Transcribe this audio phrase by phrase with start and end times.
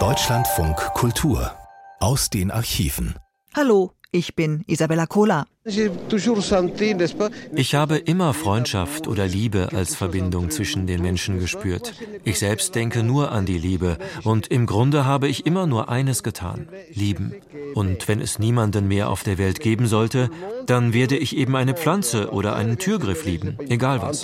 [0.00, 1.52] Deutschlandfunk Kultur
[2.00, 3.14] aus den Archiven.
[3.54, 5.46] Hallo, ich bin Isabella Kohler.
[5.66, 5.80] Ich
[7.74, 11.94] habe immer Freundschaft oder Liebe als Verbindung zwischen den Menschen gespürt.
[12.22, 16.22] Ich selbst denke nur an die Liebe und im Grunde habe ich immer nur eines
[16.22, 17.36] getan, lieben.
[17.74, 20.28] Und wenn es niemanden mehr auf der Welt geben sollte,
[20.66, 24.20] dann werde ich eben eine Pflanze oder einen Türgriff lieben, egal was.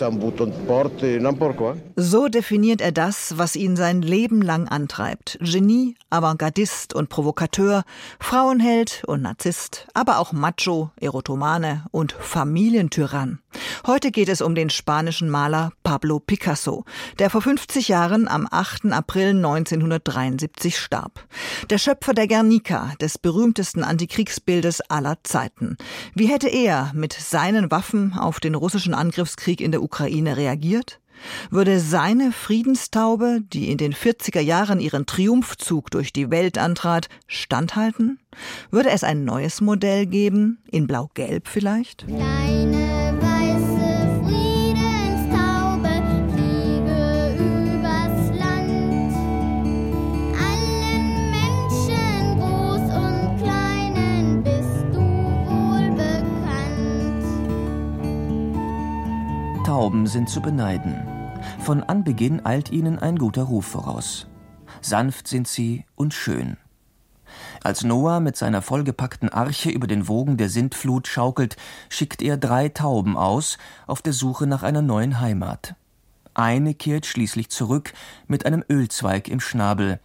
[1.97, 5.39] So definiert er das, was ihn sein Leben lang antreibt.
[5.41, 7.85] Genie, Avantgardist und Provokateur,
[8.19, 13.39] Frauenheld und Narzisst, aber auch Macho, Erotomane Erotomane und Familientyrann.
[13.87, 16.85] Heute geht es um den spanischen Maler Pablo Picasso,
[17.21, 18.87] der vor 50 Jahren am 8.
[18.87, 21.25] April 1973 starb.
[21.71, 25.77] Der Schöpfer der Guernica, des berühmtesten Antikriegsbildes aller Zeiten.
[26.17, 30.99] Wie hätte er mit seinen Waffen auf den russischen Angriffskrieg in der Ukraine reagiert?
[31.51, 38.19] Würde seine Friedenstaube, die in den 40er Jahren ihren Triumphzug durch die Welt antrat, standhalten?
[38.71, 42.07] Würde es ein neues Modell geben, in blau-gelb vielleicht?
[42.07, 45.91] Kleine weiße Friedenstaube
[46.33, 47.35] fliege
[47.75, 49.13] übers Land.
[50.39, 55.01] Allen Menschen, groß und kleinen, bist du
[55.51, 57.27] wohl bekannt.
[59.67, 61.10] Tauben sind zu beneiden.
[61.71, 64.27] Von Anbeginn eilt ihnen ein guter Ruf voraus.
[64.81, 66.57] Sanft sind sie und schön.
[67.63, 71.57] Als Noah mit seiner vollgepackten Arche über den Wogen der Sintflut schaukelt,
[71.89, 75.77] schickt er drei Tauben aus auf der Suche nach einer neuen Heimat.
[76.35, 77.93] Eine kehrt schließlich zurück
[78.27, 80.01] mit einem Ölzweig im Schnabel.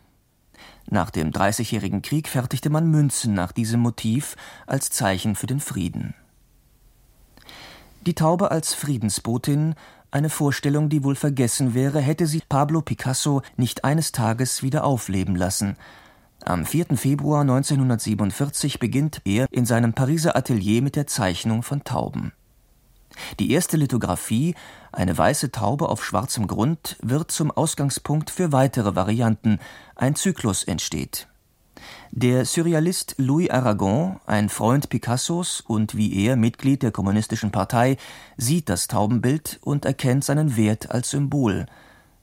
[0.87, 4.35] Nach dem Dreißigjährigen Krieg fertigte man Münzen nach diesem Motiv
[4.67, 6.13] als Zeichen für den Frieden.
[8.05, 9.73] Die Taube als Friedensbotin
[10.15, 15.35] eine Vorstellung, die wohl vergessen wäre, hätte sie Pablo Picasso nicht eines Tages wieder aufleben
[15.35, 15.75] lassen.
[16.41, 16.95] Am 4.
[16.95, 22.31] Februar 1947 beginnt er in seinem Pariser Atelier mit der Zeichnung von Tauben.
[23.39, 24.55] Die erste Lithografie,
[24.93, 29.59] eine weiße Taube auf schwarzem Grund, wird zum Ausgangspunkt für weitere Varianten.
[29.95, 31.27] Ein Zyklus entsteht.
[32.11, 37.97] Der Surrealist Louis Aragon, ein Freund Picassos und wie er Mitglied der Kommunistischen Partei,
[38.37, 41.65] sieht das Taubenbild und erkennt seinen Wert als Symbol.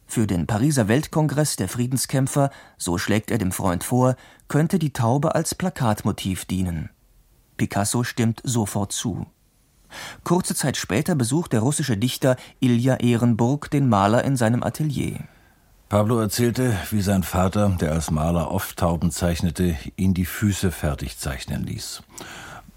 [0.06, 4.16] Für den Pariser Weltkongress der Friedenskämpfer, so schlägt er dem Freund vor,
[4.48, 6.90] könnte die Taube als Plakatmotiv dienen.
[7.56, 9.26] Picasso stimmt sofort zu.
[10.24, 15.20] Kurze Zeit später besucht der russische Dichter Ilja Ehrenburg den Maler in seinem Atelier.
[15.92, 21.19] Pablo erzählte, wie sein Vater, der als Maler oft Tauben zeichnete, ihn die Füße fertig
[21.19, 22.03] zeichnen ließ.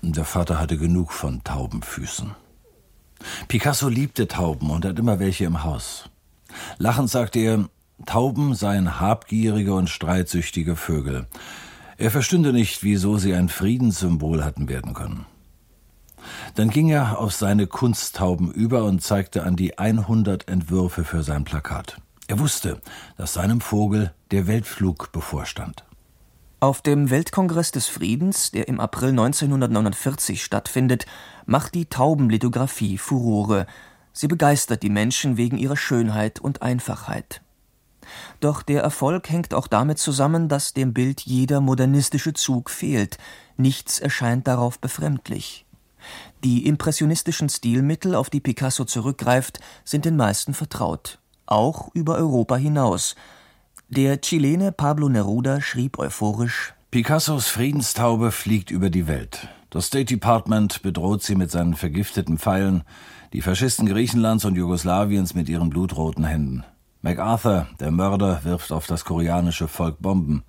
[0.01, 2.31] Der Vater hatte genug von Taubenfüßen.
[3.47, 6.09] Picasso liebte Tauben und hat immer welche im Haus.
[6.77, 7.69] Lachend sagte er,
[8.05, 11.25] Tauben seien habgierige und streitsüchtige Vögel.
[11.95, 15.25] Er verstünde nicht, wieso sie ein Friedenssymbol hatten werden können.
[16.55, 21.45] Dann ging er auf seine Kunsttauben über und zeigte an die 100 Entwürfe für sein
[21.45, 21.95] Plakat.
[22.27, 22.81] Er wusste,
[23.17, 25.85] dass seinem Vogel der Weltflug bevorstand.
[26.59, 31.05] Auf dem Weltkongress des Friedens, der im April 1949 stattfindet,
[31.45, 33.67] macht die Taubenlithografie Furore.
[34.13, 37.41] Sie begeistert die Menschen wegen ihrer Schönheit und Einfachheit.
[38.39, 43.19] Doch der Erfolg hängt auch damit zusammen, dass dem Bild jeder modernistische Zug fehlt.
[43.57, 45.65] Nichts erscheint darauf befremdlich.
[46.43, 53.15] Die impressionistischen Stilmittel, auf die Picasso zurückgreift, sind den meisten vertraut auch über Europa hinaus.
[53.89, 59.49] Der Chilene Pablo Neruda schrieb euphorisch Picassos Friedenstaube fliegt über die Welt.
[59.69, 62.83] Das State Department bedroht sie mit seinen vergifteten Pfeilen,
[63.33, 66.63] die Faschisten Griechenlands und Jugoslawiens mit ihren blutroten Händen.
[67.01, 70.43] MacArthur, der Mörder, wirft auf das koreanische Volk Bomben.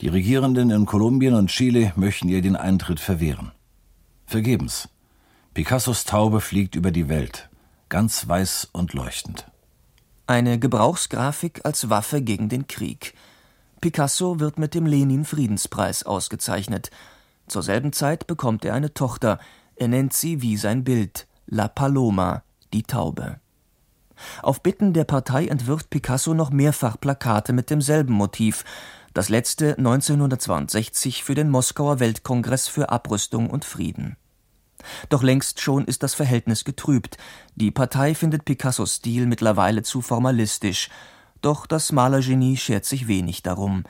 [0.00, 3.50] Die Regierenden in Kolumbien und Chile möchten ihr den Eintritt verwehren.
[4.26, 4.88] Vergebens.
[5.54, 7.48] Picassos Taube fliegt über die Welt,
[7.88, 9.46] ganz weiß und leuchtend.
[10.26, 13.12] Eine Gebrauchsgrafik als Waffe gegen den Krieg.
[13.82, 16.90] Picasso wird mit dem Lenin-Friedenspreis ausgezeichnet.
[17.46, 19.38] Zur selben Zeit bekommt er eine Tochter.
[19.76, 22.42] Er nennt sie wie sein Bild La Paloma,
[22.72, 23.38] die Taube.
[24.40, 28.64] Auf Bitten der Partei entwirft Picasso noch mehrfach Plakate mit demselben Motiv,
[29.12, 34.16] das letzte 1962 für den Moskauer Weltkongress für Abrüstung und Frieden.
[35.08, 37.16] Doch längst schon ist das Verhältnis getrübt.
[37.54, 40.88] Die Partei findet Picassos Stil mittlerweile zu formalistisch.
[41.40, 43.84] Doch das Malergenie schert sich wenig darum.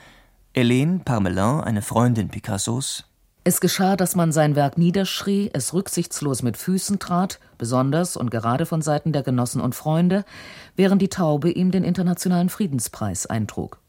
[0.55, 3.05] Hélène Parmelin, eine Freundin Picassos.
[3.47, 8.65] Es geschah, dass man sein Werk niederschrie, es rücksichtslos mit Füßen trat, besonders und gerade
[8.65, 10.25] von Seiten der Genossen und Freunde,
[10.75, 13.79] während die Taube ihm den Internationalen Friedenspreis eintrug.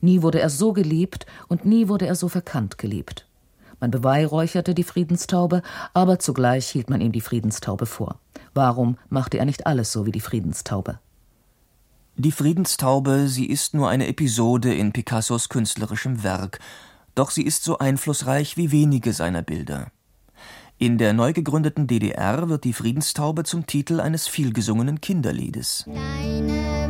[0.00, 3.26] Nie wurde er so geliebt und nie wurde er so verkannt geliebt.
[3.84, 5.60] Man beweihräucherte die Friedenstaube,
[5.92, 8.18] aber zugleich hielt man ihm die Friedenstaube vor.
[8.54, 11.00] Warum machte er nicht alles so wie die Friedenstaube?
[12.16, 16.60] Die Friedenstaube, sie ist nur eine Episode in Picassos künstlerischem Werk,
[17.14, 19.88] doch sie ist so einflussreich wie wenige seiner Bilder.
[20.78, 25.84] In der neu gegründeten DDR wird die Friedenstaube zum Titel eines vielgesungenen Kinderliedes.
[25.86, 26.83] Deine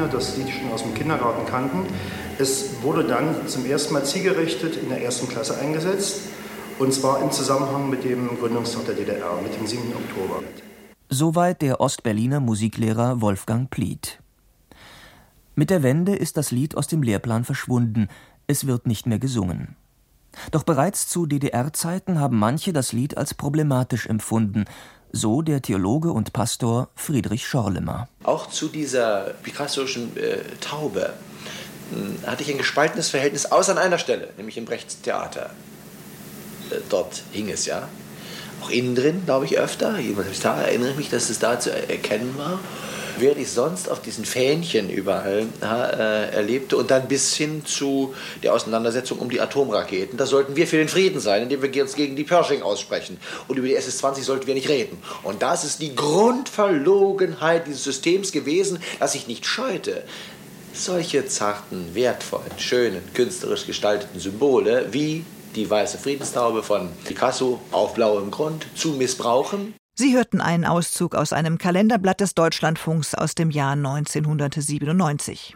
[0.00, 1.86] Kinder das Lied schon aus dem Kindergarten kannten.
[2.38, 6.22] Es wurde dann zum ersten Mal zielgerichtet in der ersten Klasse eingesetzt.
[6.78, 9.82] Und zwar im Zusammenhang mit dem Gründungstag der DDR, mit dem 7.
[9.94, 10.42] Oktober.
[11.10, 14.20] Soweit der Ostberliner Musiklehrer Wolfgang Pliet.
[15.54, 18.08] Mit der Wende ist das Lied aus dem Lehrplan verschwunden.
[18.46, 19.76] Es wird nicht mehr gesungen.
[20.50, 24.64] Doch bereits zu DDR-Zeiten haben manche das Lied als problematisch empfunden,
[25.12, 28.08] so der Theologe und Pastor Friedrich Schorlemer.
[28.24, 31.14] Auch zu dieser Picassoschen äh, Taube
[31.92, 35.50] äh, hatte ich ein gespaltenes Verhältnis, außer an einer Stelle, nämlich im Brechts Theater.
[36.70, 37.88] Äh, dort hing es ja.
[38.62, 39.98] Auch innen drin, glaube ich, öfter.
[40.42, 42.60] Da erinnere ich mich, dass es da zu erkennen war.
[43.20, 48.54] Während ich sonst auf diesen Fähnchen überall äh, erlebte und dann bis hin zu der
[48.54, 50.16] Auseinandersetzung um die Atomraketen.
[50.16, 53.18] Da sollten wir für den Frieden sein, indem wir uns gegen die Pershing aussprechen.
[53.46, 55.02] Und über die SS-20 sollten wir nicht reden.
[55.22, 60.02] Und das ist die Grundverlogenheit dieses Systems gewesen, dass ich nicht scheute,
[60.72, 65.24] solche zarten, wertvollen, schönen, künstlerisch gestalteten Symbole wie
[65.54, 69.74] die weiße Friedenstaube von Picasso auf blauem Grund zu missbrauchen.
[70.00, 75.54] Sie hörten einen Auszug aus einem Kalenderblatt des Deutschlandfunks aus dem Jahr 1997.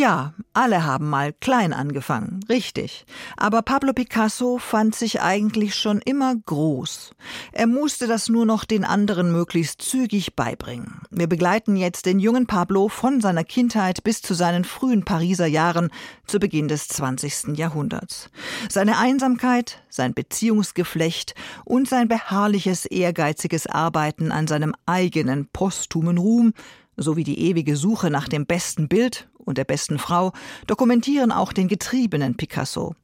[0.00, 3.04] Ja, alle haben mal klein angefangen, richtig.
[3.36, 7.10] Aber Pablo Picasso fand sich eigentlich schon immer groß.
[7.52, 11.02] Er musste das nur noch den anderen möglichst zügig beibringen.
[11.10, 15.90] Wir begleiten jetzt den jungen Pablo von seiner Kindheit bis zu seinen frühen Pariser Jahren
[16.24, 17.58] zu Beginn des 20.
[17.58, 18.30] Jahrhunderts.
[18.70, 21.34] Seine Einsamkeit, sein Beziehungsgeflecht
[21.66, 26.54] und sein beharrliches, ehrgeiziges Arbeiten an seinem eigenen posthumen Ruhm
[26.96, 30.32] sowie die ewige Suche nach dem besten Bild und der besten Frau
[30.66, 32.94] dokumentieren auch den getriebenen Picasso.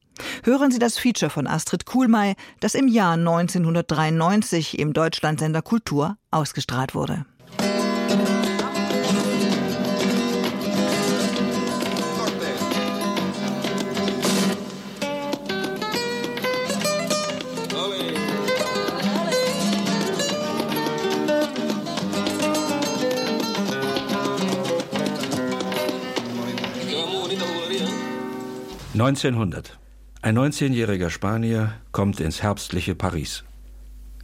[0.43, 6.95] Hören Sie das Feature von Astrid Kuhlmei, das im Jahr 1993 im Deutschlandsender Kultur ausgestrahlt
[6.95, 7.25] wurde.
[28.99, 29.77] 1900.
[30.23, 33.43] Ein 19-jähriger Spanier kommt ins herbstliche Paris.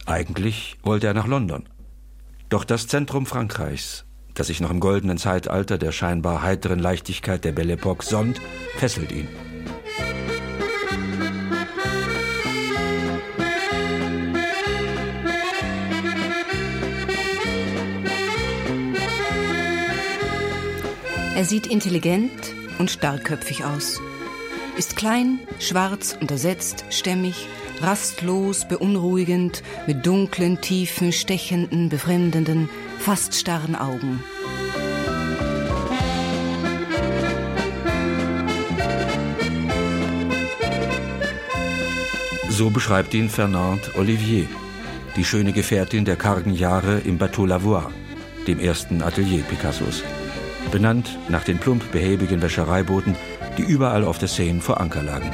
[0.04, 1.68] Eigentlich wollte er nach London.
[2.48, 4.04] Doch das Zentrum Frankreichs,
[4.34, 8.40] das sich noch im goldenen Zeitalter der scheinbar heiteren Leichtigkeit der Belle Epoque sonnt,
[8.76, 9.28] fesselt ihn.
[21.36, 24.00] Er sieht intelligent und starkköpfig aus.
[24.76, 27.46] Ist klein, schwarz, untersetzt, stämmig,
[27.80, 34.24] rastlos, beunruhigend, mit dunklen, tiefen, stechenden, befremdenden, fast starren Augen.
[42.48, 44.46] So beschreibt ihn Fernand Olivier,
[45.16, 47.92] die schöne Gefährtin der kargen Jahre im Bateau Lavoir,
[48.48, 50.02] dem ersten Atelier Picassos
[50.74, 53.14] benannt nach den plump behäbigen Wäschereibooten,
[53.58, 55.30] die überall auf der Seine vor Anker lagen.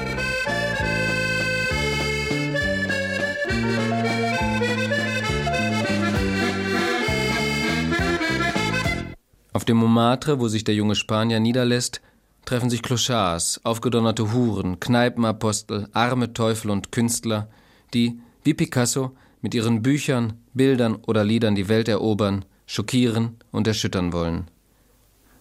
[9.53, 12.01] Auf dem Montmartre, wo sich der junge Spanier niederlässt,
[12.45, 17.49] treffen sich Clochards, aufgedonnerte Huren, Kneipenapostel, arme Teufel und Künstler,
[17.93, 19.13] die, wie Picasso,
[19.43, 24.49] mit ihren Büchern, Bildern oder Liedern die Welt erobern, schockieren und erschüttern wollen.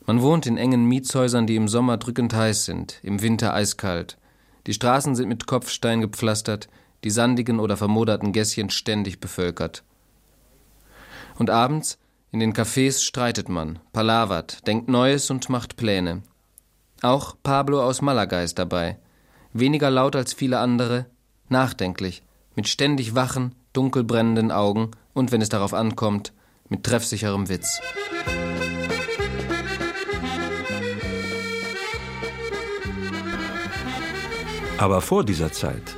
[0.10, 4.18] Man wohnt in engen Mietshäusern, die im Sommer drückend heiß sind, im Winter eiskalt.
[4.66, 6.68] Die Straßen sind mit Kopfstein gepflastert,
[7.04, 9.84] die sandigen oder vermoderten Gässchen ständig bevölkert.
[11.38, 12.00] Und abends,
[12.32, 16.24] in den Cafés streitet man, palavert, denkt Neues und macht Pläne.
[17.04, 18.98] Auch Pablo aus Malaga ist dabei.
[19.54, 21.06] Weniger laut als viele andere,
[21.50, 22.24] nachdenklich,
[22.56, 26.34] mit ständig wachen, dunkel brennenden Augen und, wenn es darauf ankommt,
[26.68, 27.80] mit treffsicherem Witz.
[34.80, 35.98] Aber vor dieser Zeit,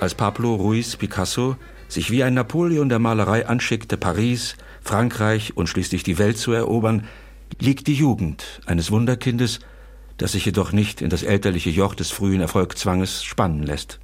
[0.00, 1.56] als Pablo Ruiz Picasso
[1.88, 7.08] sich wie ein Napoleon der Malerei anschickte, Paris, Frankreich und schließlich die Welt zu erobern,
[7.58, 9.60] liegt die Jugend eines Wunderkindes,
[10.18, 13.98] das sich jedoch nicht in das elterliche Joch des frühen Erfolgzwanges spannen lässt.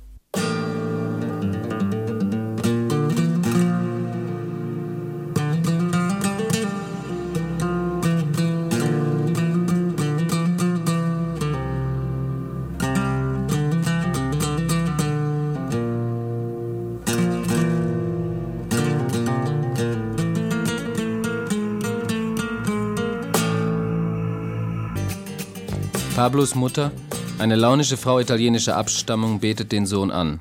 [26.25, 26.90] Pablos Mutter,
[27.38, 30.40] eine launische Frau italienischer Abstammung, betet den Sohn an,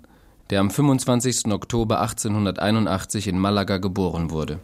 [0.50, 1.48] der am 25.
[1.52, 4.60] Oktober 1881 in Malaga geboren wurde.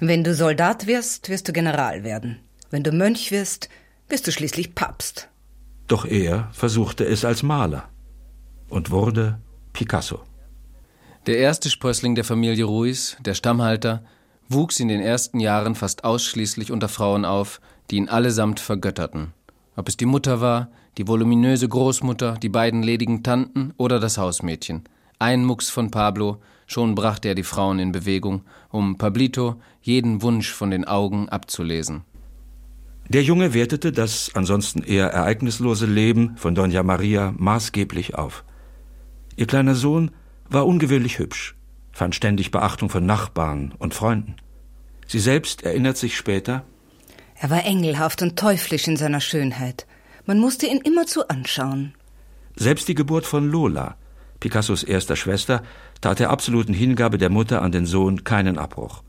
[0.00, 2.38] Wenn du Soldat wirst, wirst du General werden.
[2.70, 3.68] Wenn du Mönch wirst,
[4.08, 5.28] wirst du schließlich Papst.
[5.86, 7.90] Doch er versuchte es als Maler
[8.70, 9.38] und wurde
[9.74, 10.20] Picasso.
[11.26, 14.02] Der erste Sprössling der Familie Ruiz, der Stammhalter,
[14.48, 19.34] wuchs in den ersten Jahren fast ausschließlich unter Frauen auf, die ihn allesamt vergötterten.
[19.76, 24.84] Ob es die Mutter war, die voluminöse Großmutter, die beiden ledigen Tanten oder das Hausmädchen.
[25.18, 30.52] Ein Mucks von Pablo, schon brachte er die Frauen in Bewegung, um Pablito jeden Wunsch
[30.52, 32.02] von den Augen abzulesen.
[33.08, 38.44] Der Junge wertete das ansonsten eher ereignislose Leben von Dona Maria maßgeblich auf.
[39.36, 40.10] Ihr kleiner Sohn
[40.48, 41.54] war ungewöhnlich hübsch,
[41.92, 44.36] fand ständig Beachtung von Nachbarn und Freunden.
[45.06, 46.64] Sie selbst erinnert sich später,
[47.34, 49.86] er war engelhaft und teuflisch in seiner Schönheit.
[50.26, 51.94] Man musste ihn immerzu anschauen.
[52.56, 53.96] Selbst die Geburt von Lola,
[54.40, 55.62] Picassos erster Schwester,
[56.00, 59.02] tat der absoluten Hingabe der Mutter an den Sohn keinen Abbruch.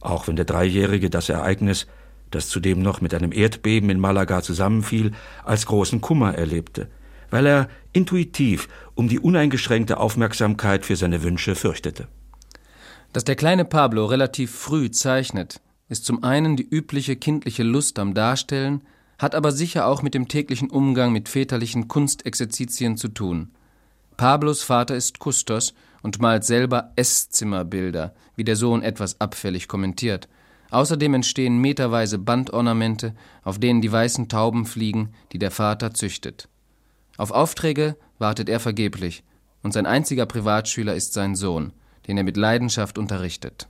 [0.00, 1.86] Auch wenn der Dreijährige das Ereignis,
[2.30, 5.12] das zudem noch mit einem Erdbeben in Malaga zusammenfiel,
[5.44, 6.88] als großen Kummer erlebte,
[7.30, 12.08] weil er intuitiv um die uneingeschränkte Aufmerksamkeit für seine Wünsche fürchtete.
[13.12, 15.60] Dass der kleine Pablo relativ früh zeichnet,
[15.92, 18.80] ist zum einen die übliche kindliche Lust am Darstellen,
[19.18, 23.50] hat aber sicher auch mit dem täglichen Umgang mit väterlichen Kunstexerzitien zu tun.
[24.16, 30.28] Pablos Vater ist Kustos und malt selber Esszimmerbilder, wie der Sohn etwas abfällig kommentiert.
[30.70, 36.48] Außerdem entstehen meterweise Bandornamente, auf denen die weißen Tauben fliegen, die der Vater züchtet.
[37.18, 39.24] Auf Aufträge wartet er vergeblich,
[39.62, 41.74] und sein einziger Privatschüler ist sein Sohn,
[42.08, 43.68] den er mit Leidenschaft unterrichtet.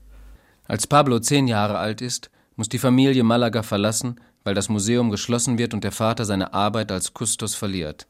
[0.66, 5.58] Als Pablo zehn Jahre alt ist, muss die Familie Malaga verlassen, weil das Museum geschlossen
[5.58, 8.06] wird und der Vater seine Arbeit als Kustos verliert.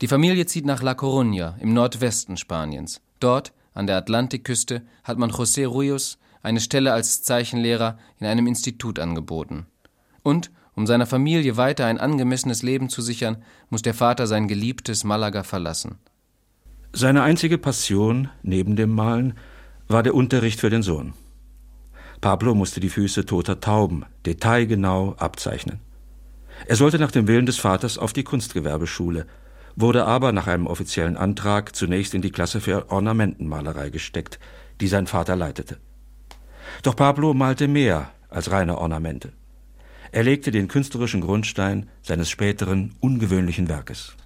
[0.00, 3.00] Die Familie zieht nach La Coruña im Nordwesten Spaniens.
[3.18, 8.98] Dort, an der Atlantikküste, hat man José Ruyos eine Stelle als Zeichenlehrer in einem Institut
[8.98, 9.66] angeboten.
[10.22, 15.04] Und, um seiner Familie weiter ein angemessenes Leben zu sichern, muss der Vater sein geliebtes
[15.04, 15.96] Malaga verlassen.
[16.92, 19.34] Seine einzige Passion neben dem Malen
[19.88, 21.14] war der Unterricht für den Sohn.
[22.20, 25.80] Pablo musste die Füße toter Tauben detailgenau abzeichnen.
[26.66, 29.26] Er sollte nach dem Willen des Vaters auf die Kunstgewerbeschule,
[29.76, 34.38] wurde aber nach einem offiziellen Antrag zunächst in die Klasse für Ornamentenmalerei gesteckt,
[34.80, 35.78] die sein Vater leitete.
[36.82, 39.32] Doch Pablo malte mehr als reine Ornamente.
[40.12, 44.16] Er legte den künstlerischen Grundstein seines späteren ungewöhnlichen Werkes.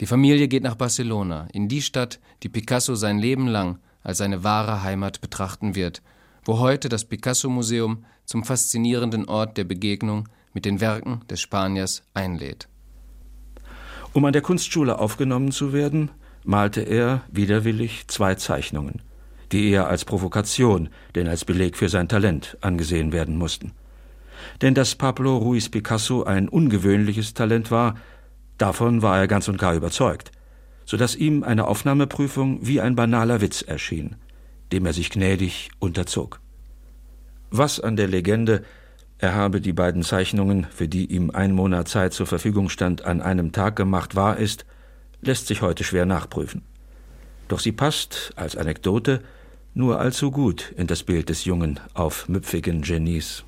[0.00, 4.42] Die Familie geht nach Barcelona, in die Stadt, die Picasso sein Leben lang als seine
[4.42, 6.02] wahre Heimat betrachten wird,
[6.44, 12.68] wo heute das Picasso-Museum zum faszinierenden Ort der Begegnung mit den Werken des Spaniers einlädt.
[14.12, 16.10] Um an der Kunstschule aufgenommen zu werden,
[16.44, 19.02] malte er widerwillig zwei Zeichnungen,
[19.52, 23.72] die eher als Provokation denn als Beleg für sein Talent angesehen werden mussten.
[24.62, 27.96] Denn dass Pablo Ruiz Picasso ein ungewöhnliches Talent war,
[28.58, 30.32] davon war er ganz und gar überzeugt,
[30.84, 34.16] so dass ihm eine Aufnahmeprüfung wie ein banaler Witz erschien,
[34.72, 36.40] dem er sich gnädig unterzog.
[37.50, 38.64] Was an der Legende,
[39.18, 43.20] er habe die beiden Zeichnungen, für die ihm ein Monat Zeit zur Verfügung stand, an
[43.20, 44.64] einem Tag gemacht, wahr ist,
[45.20, 46.62] lässt sich heute schwer nachprüfen.
[47.48, 49.22] Doch sie passt, als Anekdote,
[49.74, 53.44] nur allzu gut in das Bild des jungen, aufmüpfigen Genies.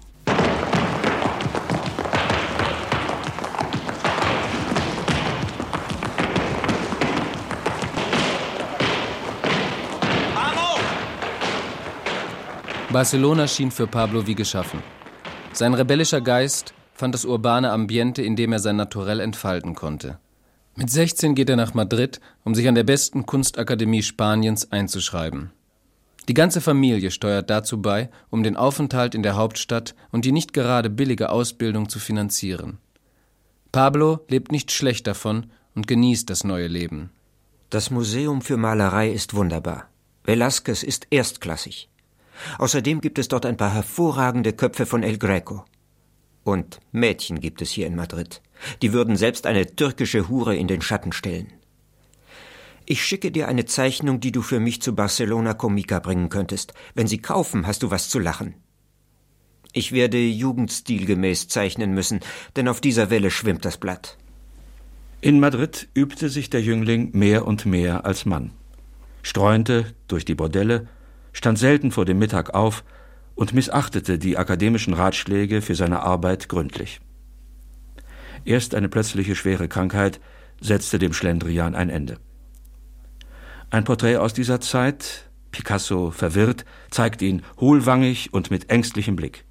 [12.92, 14.82] Barcelona schien für Pablo wie geschaffen.
[15.54, 20.18] Sein rebellischer Geist fand das urbane Ambiente, in dem er sein Naturell entfalten konnte.
[20.76, 25.52] Mit 16 geht er nach Madrid, um sich an der besten Kunstakademie Spaniens einzuschreiben.
[26.28, 30.52] Die ganze Familie steuert dazu bei, um den Aufenthalt in der Hauptstadt und die nicht
[30.52, 32.76] gerade billige Ausbildung zu finanzieren.
[33.72, 37.08] Pablo lebt nicht schlecht davon und genießt das neue Leben.
[37.70, 39.88] Das Museum für Malerei ist wunderbar.
[40.26, 41.88] Velázquez ist erstklassig.
[42.58, 45.64] Außerdem gibt es dort ein paar hervorragende Köpfe von El Greco.
[46.44, 48.42] Und Mädchen gibt es hier in Madrid.
[48.82, 51.52] Die würden selbst eine türkische Hure in den Schatten stellen.
[52.84, 56.74] Ich schicke dir eine Zeichnung, die du für mich zu Barcelona Comica bringen könntest.
[56.94, 58.54] Wenn sie kaufen, hast du was zu lachen.
[59.72, 62.20] Ich werde jugendstilgemäß zeichnen müssen,
[62.56, 64.18] denn auf dieser Welle schwimmt das Blatt.
[65.20, 68.50] In Madrid übte sich der Jüngling mehr und mehr als Mann,
[69.22, 70.88] streunte durch die Bordelle,
[71.32, 72.84] stand selten vor dem Mittag auf
[73.34, 77.00] und missachtete die akademischen Ratschläge für seine Arbeit gründlich.
[78.44, 80.20] Erst eine plötzliche schwere Krankheit
[80.60, 82.18] setzte dem Schlendrian ein Ende.
[83.70, 89.44] Ein Porträt aus dieser Zeit, Picasso verwirrt, zeigt ihn hohlwangig und mit ängstlichem Blick.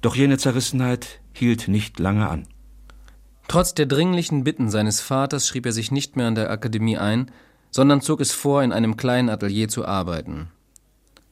[0.00, 2.46] Doch jene Zerrissenheit hielt nicht lange an.
[3.48, 7.30] Trotz der dringlichen Bitten seines Vaters schrieb er sich nicht mehr an der Akademie ein,
[7.70, 10.50] sondern zog es vor, in einem kleinen Atelier zu arbeiten.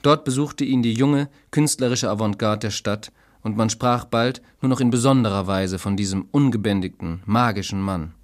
[0.03, 3.13] Dort besuchte ihn die junge, künstlerische Avantgarde der Stadt,
[3.43, 8.15] und man sprach bald nur noch in besonderer Weise von diesem ungebändigten, magischen Mann.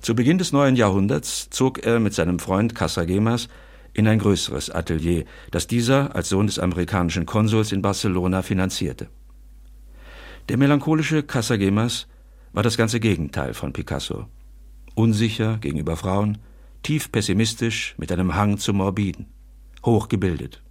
[0.00, 3.48] Zu Beginn des neuen Jahrhunderts zog er mit seinem Freund Casagemas
[3.92, 9.08] in ein größeres Atelier, das dieser als Sohn des amerikanischen Konsuls in Barcelona finanzierte.
[10.48, 12.06] Der melancholische Casagemas
[12.52, 14.26] war das ganze Gegenteil von Picasso.
[14.94, 16.38] Unsicher gegenüber Frauen,
[16.82, 19.26] tief pessimistisch mit einem Hang zum Morbiden,
[19.84, 20.62] hochgebildet.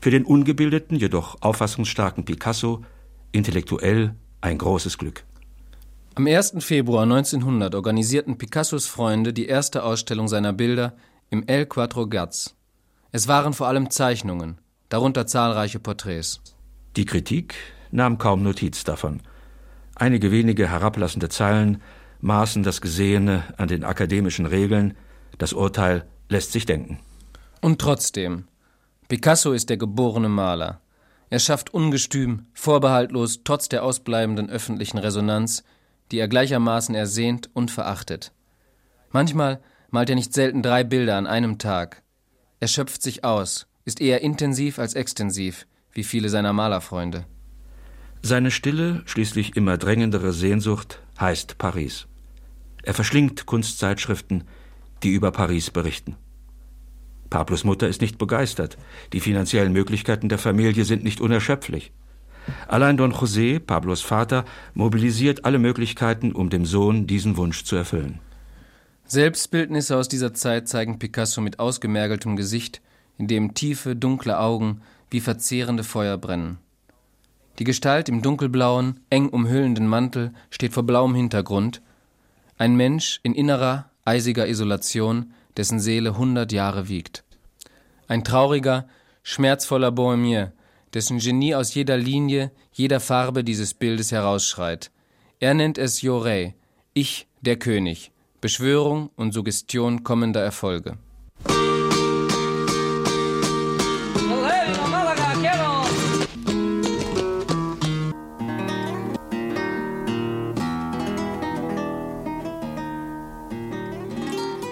[0.00, 2.84] Für den ungebildeten, jedoch auffassungsstarken Picasso
[3.32, 5.24] intellektuell ein großes Glück.
[6.14, 6.54] Am 1.
[6.60, 10.96] Februar 1900 organisierten Picassos Freunde die erste Ausstellung seiner Bilder
[11.30, 12.56] im El Quattro Gaz.
[13.12, 14.58] Es waren vor allem Zeichnungen,
[14.88, 16.40] darunter zahlreiche Porträts.
[16.96, 17.54] Die Kritik
[17.90, 19.20] nahm kaum Notiz davon.
[19.94, 21.80] Einige wenige herablassende Zeilen
[22.20, 24.96] maßen das Gesehene an den akademischen Regeln,
[25.38, 26.98] das Urteil lässt sich denken.
[27.60, 28.44] Und trotzdem,
[29.08, 30.82] Picasso ist der geborene Maler.
[31.30, 35.64] Er schafft ungestüm, vorbehaltlos, trotz der ausbleibenden öffentlichen Resonanz,
[36.10, 38.32] die er gleichermaßen ersehnt und verachtet.
[39.10, 42.02] Manchmal malt er nicht selten drei Bilder an einem Tag.
[42.60, 47.24] Er schöpft sich aus, ist eher intensiv als extensiv, wie viele seiner Malerfreunde.
[48.22, 52.06] Seine stille, schließlich immer drängendere Sehnsucht heißt Paris.
[52.82, 54.44] Er verschlingt Kunstzeitschriften,
[55.02, 56.16] die über Paris berichten.
[57.30, 58.78] Pablos Mutter ist nicht begeistert.
[59.12, 61.92] Die finanziellen Möglichkeiten der Familie sind nicht unerschöpflich.
[62.66, 68.20] Allein Don José, Pablos Vater, mobilisiert alle Möglichkeiten, um dem Sohn diesen Wunsch zu erfüllen.
[69.04, 72.80] Selbstbildnisse aus dieser Zeit zeigen Picasso mit ausgemergeltem Gesicht,
[73.16, 76.58] in dem tiefe, dunkle Augen wie verzehrende Feuer brennen.
[77.58, 81.82] Die Gestalt im dunkelblauen, eng umhüllenden Mantel steht vor blauem Hintergrund.
[82.56, 87.24] Ein Mensch in innerer, eisiger Isolation, dessen Seele hundert Jahre wiegt.
[88.06, 88.88] Ein trauriger,
[89.22, 90.52] schmerzvoller Bohemier,
[90.94, 94.90] dessen Genie aus jeder Linie, jeder Farbe dieses Bildes herausschreit.
[95.40, 96.54] Er nennt es Jorei,
[96.94, 100.96] ich, der König, Beschwörung und Suggestion kommender Erfolge.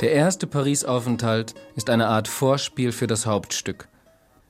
[0.06, 3.88] Der erste Paris-Aufenthalt ist eine Art Vorspiel für das Hauptstück.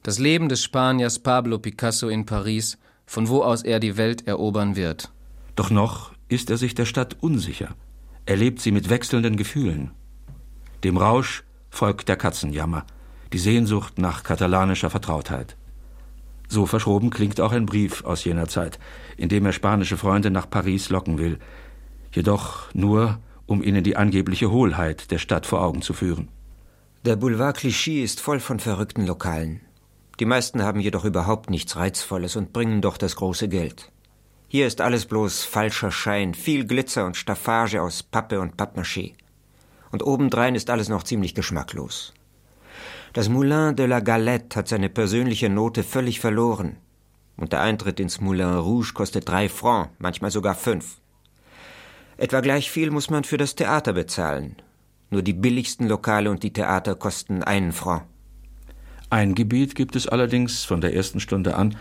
[0.03, 4.77] Das Leben des Spaniers Pablo Picasso in Paris, von wo aus er die Welt erobern
[4.77, 5.11] wird.
[5.55, 7.75] Doch noch ist er sich der Stadt unsicher.
[8.27, 9.93] Er lebt sie mit wechselnden Gefühlen.
[10.85, 12.85] Dem Rausch folgt der Katzenjammer,
[13.33, 15.57] die Sehnsucht nach katalanischer Vertrautheit.
[16.49, 18.79] So verschoben klingt auch ein Brief aus jener Zeit,
[19.17, 21.39] in dem er spanische Freunde nach Paris locken will,
[22.13, 26.29] jedoch nur, um ihnen die angebliche Hohlheit der Stadt vor Augen zu führen.
[27.05, 29.61] Der Boulevard Clichy ist voll von verrückten Lokalen.
[30.19, 33.93] Die meisten haben jedoch überhaupt nichts Reizvolles und bringen doch das große Geld.
[34.49, 39.15] Hier ist alles bloß falscher Schein, viel Glitzer und Staffage aus Pappe und Pappmaché.
[39.91, 42.15] Und obendrein ist alles noch ziemlich geschmacklos.
[43.13, 46.77] Das Moulin de la Galette hat seine persönliche Note völlig verloren.
[47.37, 50.99] Und der Eintritt ins Moulin Rouge kostet drei Francs, manchmal sogar fünf.
[52.19, 54.57] Etwa gleich viel muss man für das Theater bezahlen.
[55.11, 58.05] Nur die billigsten Lokale und die Theater kosten einen Franc.
[59.11, 61.77] Ein Gebiet gibt es allerdings von der ersten Stunde an,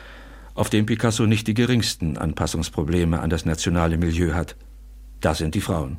[0.53, 4.55] auf dem Picasso nicht die geringsten Anpassungsprobleme an das nationale Milieu hat.
[5.21, 5.97] Das sind die Frauen.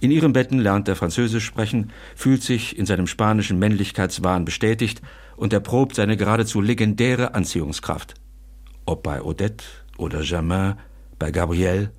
[0.00, 5.02] In ihren Betten lernt er Französisch sprechen, fühlt sich in seinem spanischen Männlichkeitswahn bestätigt
[5.36, 8.14] und erprobt seine geradezu legendäre Anziehungskraft.
[8.86, 9.64] Ob bei Odette
[9.98, 10.76] oder Germain,
[11.18, 11.90] bei Gabrielle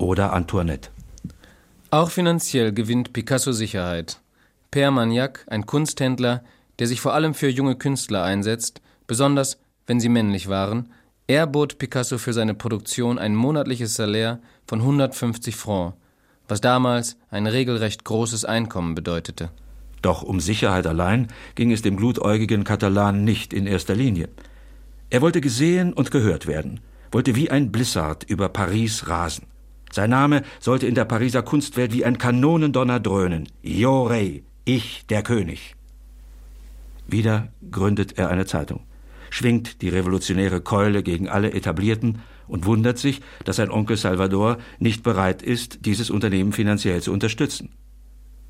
[0.00, 0.90] oder Antoinette.
[1.90, 4.20] Auch finanziell gewinnt Picasso Sicherheit.
[4.70, 6.42] Per Magnac, ein Kunsthändler,
[6.78, 10.90] der sich vor allem für junge Künstler einsetzt, besonders wenn sie männlich waren,
[11.26, 15.96] er bot Picasso für seine Produktion ein monatliches Salär von 150 Francs,
[16.48, 19.50] was damals ein regelrecht großes Einkommen bedeutete.
[20.02, 24.28] Doch um Sicherheit allein ging es dem glutäugigen Katalan nicht in erster Linie.
[25.10, 26.80] Er wollte gesehen und gehört werden,
[27.12, 29.49] wollte wie ein Blizzard über Paris rasen.
[29.92, 33.48] Sein Name sollte in der Pariser Kunstwelt wie ein Kanonendonner dröhnen.
[33.62, 35.74] Jorei, ich der König.
[37.08, 38.84] Wieder gründet er eine Zeitung,
[39.30, 45.02] schwingt die revolutionäre Keule gegen alle Etablierten und wundert sich, dass sein Onkel Salvador nicht
[45.02, 47.70] bereit ist, dieses Unternehmen finanziell zu unterstützen.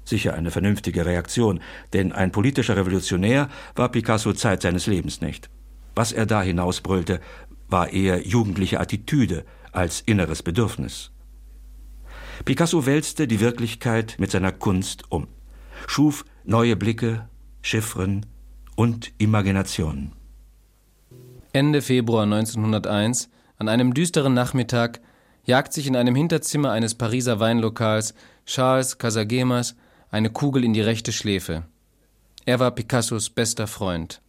[0.05, 1.61] Sicher eine vernünftige Reaktion,
[1.92, 5.48] denn ein politischer Revolutionär war Picasso Zeit seines Lebens nicht.
[5.94, 7.20] Was er da hinausbrüllte,
[7.68, 11.12] war eher jugendliche Attitüde als inneres Bedürfnis.
[12.44, 15.29] Picasso wälzte die Wirklichkeit mit seiner Kunst um,
[15.87, 17.29] schuf neue Blicke,
[17.62, 18.26] Chiffren
[18.76, 20.12] und Imaginationen.
[21.53, 25.00] Ende Februar 1901, an einem düsteren Nachmittag,
[25.44, 28.14] jagt sich in einem Hinterzimmer eines Pariser Weinlokals
[28.46, 29.76] Charles Casagemas
[30.11, 31.64] eine Kugel in die rechte Schläfe.
[32.46, 34.22] Er war Picassos bester Freund.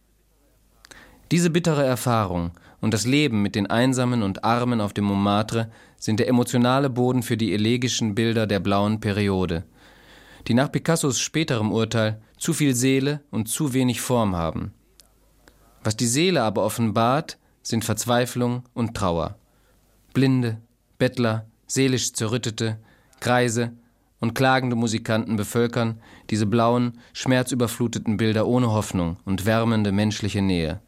[1.30, 6.18] Diese bittere Erfahrung und das Leben mit den Einsamen und Armen auf dem Montmartre sind
[6.20, 9.64] der emotionale Boden für die elegischen Bilder der blauen Periode,
[10.48, 14.72] die nach Picassos späterem Urteil zu viel Seele und zu wenig Form haben.
[15.84, 19.36] Was die Seele aber offenbart, sind Verzweiflung und Trauer.
[20.12, 20.58] Blinde,
[20.98, 22.78] Bettler, seelisch Zerrüttete,
[23.20, 23.72] Greise
[24.18, 30.80] und klagende Musikanten bevölkern diese blauen, schmerzüberfluteten Bilder ohne Hoffnung und wärmende menschliche Nähe.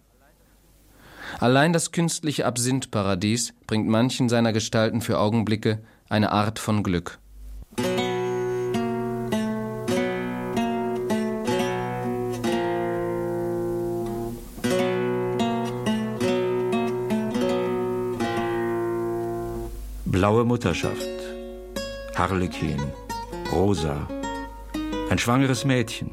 [1.40, 7.18] Allein das künstliche Absinthparadies bringt manchen seiner Gestalten für Augenblicke eine Art von Glück.
[20.06, 20.94] Blaue Mutterschaft,
[22.14, 22.80] Harlekin,
[23.52, 24.08] Rosa,
[25.10, 26.12] ein schwangeres Mädchen,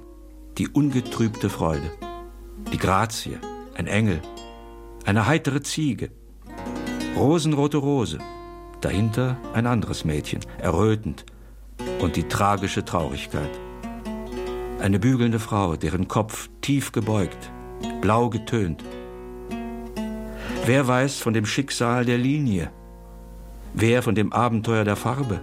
[0.57, 1.91] die ungetrübte Freude,
[2.73, 3.37] die Grazie,
[3.75, 4.19] ein Engel,
[5.05, 6.11] eine heitere Ziege,
[7.15, 8.19] rosenrote Rose,
[8.81, 11.25] dahinter ein anderes Mädchen, errötend,
[11.99, 13.49] und die tragische Traurigkeit.
[14.79, 17.51] Eine bügelnde Frau, deren Kopf tief gebeugt,
[18.01, 18.83] blau getönt.
[20.65, 22.71] Wer weiß von dem Schicksal der Linie?
[23.73, 25.41] Wer von dem Abenteuer der Farbe?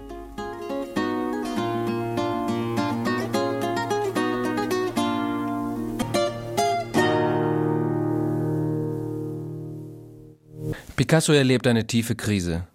[11.09, 12.66] Picasso erlebt eine tiefe Krise.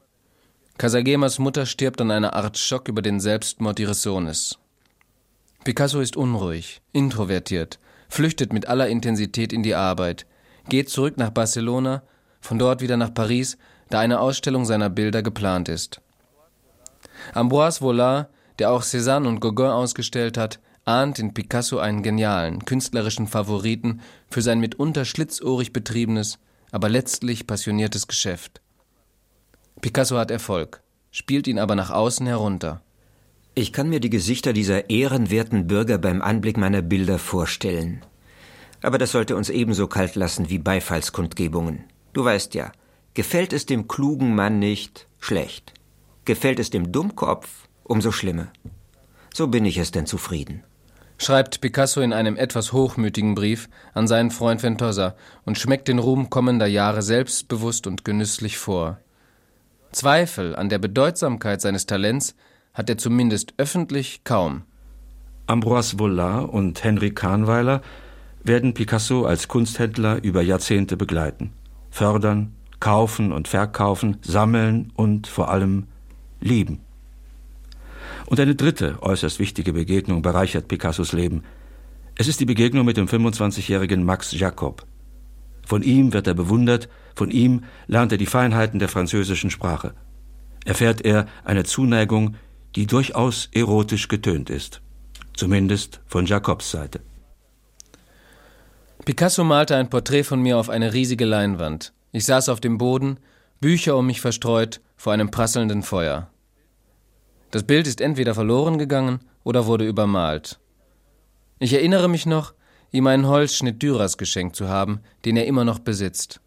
[0.79, 4.57] Casagemas Mutter stirbt an einer Art Schock über den Selbstmord ihres Sohnes.
[5.63, 7.77] Picasso ist unruhig, introvertiert,
[8.09, 10.25] flüchtet mit aller Intensität in die Arbeit,
[10.67, 12.01] geht zurück nach Barcelona,
[12.41, 13.59] von dort wieder nach Paris,
[13.91, 16.01] da eine Ausstellung seiner Bilder geplant ist.
[17.35, 23.27] Ambroise Vollard, der auch Cézanne und Gauguin ausgestellt hat, ahnt in Picasso einen genialen, künstlerischen
[23.27, 26.39] Favoriten für sein mitunter schlitzohrig betriebenes,
[26.73, 28.59] aber letztlich passioniertes Geschäft.
[29.79, 30.81] Picasso hat Erfolg,
[31.11, 32.81] spielt ihn aber nach außen herunter.
[33.53, 38.03] Ich kann mir die Gesichter dieser ehrenwerten Bürger beim Anblick meiner Bilder vorstellen.
[38.81, 41.83] Aber das sollte uns ebenso kalt lassen wie Beifallskundgebungen.
[42.11, 42.71] Du weißt ja,
[43.13, 45.73] gefällt es dem klugen Mann nicht, schlecht.
[46.25, 48.51] Gefällt es dem Dummkopf, umso schlimmer.
[49.31, 50.63] So bin ich es denn zufrieden
[51.17, 56.29] schreibt Picasso in einem etwas hochmütigen Brief an seinen Freund Ventosa und schmeckt den Ruhm
[56.29, 58.97] kommender Jahre selbstbewusst und genüsslich vor.
[59.91, 62.35] Zweifel an der Bedeutsamkeit seines Talents
[62.73, 64.63] hat er zumindest öffentlich kaum.
[65.45, 67.81] Ambroise Vollard und Henry Kahnweiler
[68.43, 71.53] werden Picasso als Kunsthändler über Jahrzehnte begleiten,
[71.91, 75.87] fördern, kaufen und verkaufen, sammeln und vor allem
[76.41, 76.81] lieben.
[78.25, 81.43] Und eine dritte äußerst wichtige Begegnung bereichert Picassos Leben.
[82.15, 84.85] Es ist die Begegnung mit dem 25-jährigen Max Jacob.
[85.65, 89.93] Von ihm wird er bewundert, von ihm lernt er die Feinheiten der französischen Sprache.
[90.65, 92.35] Erfährt er eine Zuneigung,
[92.75, 94.81] die durchaus erotisch getönt ist.
[95.35, 97.01] Zumindest von Jacobs Seite.
[99.05, 101.93] Picasso malte ein Porträt von mir auf eine riesige Leinwand.
[102.11, 103.17] Ich saß auf dem Boden,
[103.59, 106.29] Bücher um mich verstreut, vor einem prasselnden Feuer.
[107.53, 110.59] Das Bild ist entweder verloren gegangen oder wurde übermalt.
[111.59, 112.55] Ich erinnere mich noch,
[112.91, 116.41] ihm einen Holzschnitt Dürers geschenkt zu haben, den er immer noch besitzt.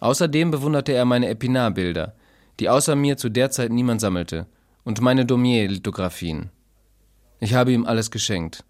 [0.00, 2.14] Außerdem bewunderte er meine Epinarbilder,
[2.60, 4.46] die außer mir zu der Zeit niemand sammelte,
[4.84, 6.48] und meine Daumier-Lithografien.
[7.40, 8.64] Ich habe ihm alles geschenkt,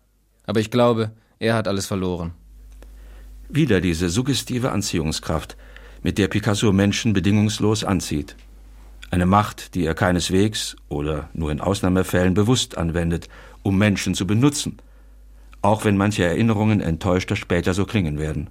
[0.46, 2.32] aber ich glaube, er hat alles verloren.
[3.48, 5.56] Wieder diese suggestive Anziehungskraft,
[6.02, 8.34] mit der Picasso Menschen bedingungslos anzieht.
[9.10, 13.28] Eine Macht, die er keineswegs oder nur in Ausnahmefällen bewusst anwendet,
[13.62, 14.78] um Menschen zu benutzen,
[15.62, 18.50] auch wenn manche Erinnerungen enttäuschter später so klingen werden.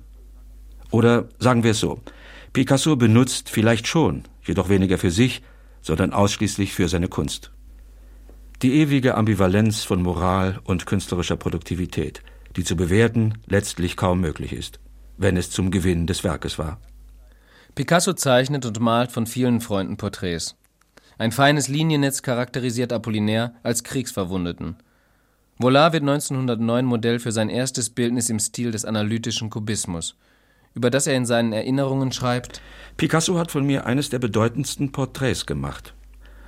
[0.92, 2.02] Oder sagen wir es so,
[2.54, 5.44] Picasso benutzt vielleicht schon, jedoch weniger für sich,
[5.82, 7.52] sondern ausschließlich für seine Kunst.
[8.64, 12.24] Die ewige Ambivalenz von Moral und künstlerischer Produktivität,
[12.56, 14.80] die zu bewerten letztlich kaum möglich ist,
[15.18, 16.80] wenn es zum Gewinn des Werkes war.
[17.78, 20.56] Picasso zeichnet und malt von vielen Freunden Porträts.
[21.20, 24.78] Ein feines Liniennetz charakterisiert Apollinaire als Kriegsverwundeten.
[25.60, 30.18] Vollard wird 1909 Modell für sein erstes Bildnis im Stil des analytischen Kubismus,
[30.74, 32.64] über das er in seinen Erinnerungen schreibt:
[32.98, 35.94] Picasso hat von mir eines der bedeutendsten Porträts gemacht.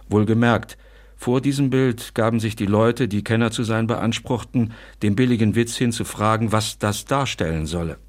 [0.10, 0.80] Wohlgemerkt,
[1.15, 5.76] vor diesem Bild gaben sich die Leute, die Kenner zu sein beanspruchten, dem billigen Witz
[5.76, 8.00] hin zu fragen, was das darstellen solle.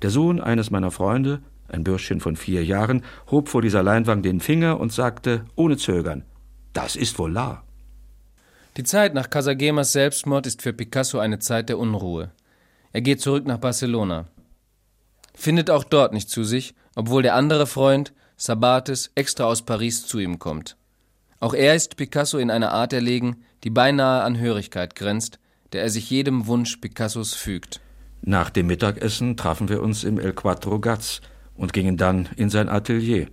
[0.00, 4.40] Der Sohn eines meiner Freunde, ein Bürschchen von vier Jahren, hob vor dieser Leinwand den
[4.40, 6.24] Finger und sagte ohne Zögern:
[6.72, 7.62] Das ist wohl la.
[8.76, 12.30] Die Zeit nach Casagemas Selbstmord ist für Picasso eine Zeit der Unruhe.
[12.92, 14.26] Er geht zurück nach Barcelona.
[15.34, 20.18] Findet auch dort nicht zu sich, obwohl der andere Freund, Sabates, extra aus Paris zu
[20.18, 20.76] ihm kommt.
[21.40, 25.38] Auch er ist Picasso in einer Art erlegen, die beinahe an Hörigkeit grenzt,
[25.72, 27.80] der er sich jedem Wunsch Picassos fügt.
[28.22, 31.20] Nach dem Mittagessen trafen wir uns im El Quattro Gaz,
[31.56, 33.28] und gingen dann in sein Atelier.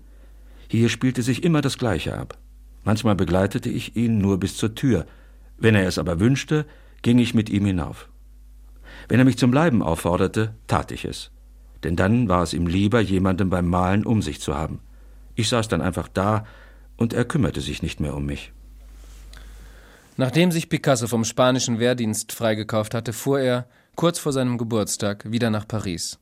[0.68, 2.38] Hier spielte sich immer das Gleiche ab.
[2.84, 5.06] Manchmal begleitete ich ihn nur bis zur Tür.
[5.58, 6.66] Wenn er es aber wünschte,
[7.02, 8.10] ging ich mit ihm hinauf.
[9.08, 11.32] Wenn er mich zum Bleiben aufforderte, tat ich es.
[11.84, 14.80] Denn dann war es ihm lieber, jemandem beim Malen um sich zu haben.
[15.36, 16.46] Ich saß dann einfach da
[16.96, 18.54] und er kümmerte sich nicht mehr um mich.
[20.16, 25.50] Nachdem sich Picasso vom spanischen Wehrdienst freigekauft hatte, fuhr er, kurz vor seinem Geburtstag, wieder
[25.50, 26.20] nach Paris.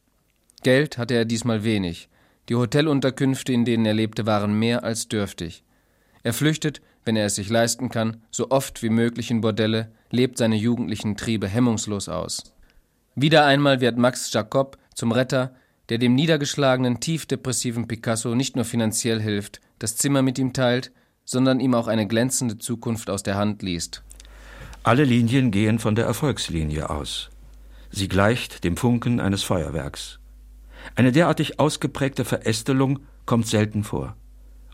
[0.63, 2.09] Geld hatte er diesmal wenig.
[2.49, 5.63] Die Hotelunterkünfte, in denen er lebte, waren mehr als dürftig.
[6.23, 10.37] Er flüchtet, wenn er es sich leisten kann, so oft wie möglich in Bordelle, lebt
[10.37, 12.53] seine jugendlichen Triebe hemmungslos aus.
[13.15, 15.55] Wieder einmal wird Max Jacob zum Retter,
[15.89, 20.91] der dem niedergeschlagenen, tief depressiven Picasso nicht nur finanziell hilft, das Zimmer mit ihm teilt,
[21.25, 24.03] sondern ihm auch eine glänzende Zukunft aus der Hand liest.
[24.83, 27.29] Alle Linien gehen von der Erfolgslinie aus.
[27.89, 30.20] Sie gleicht dem Funken eines Feuerwerks.
[30.95, 34.15] Eine derartig ausgeprägte Verästelung kommt selten vor.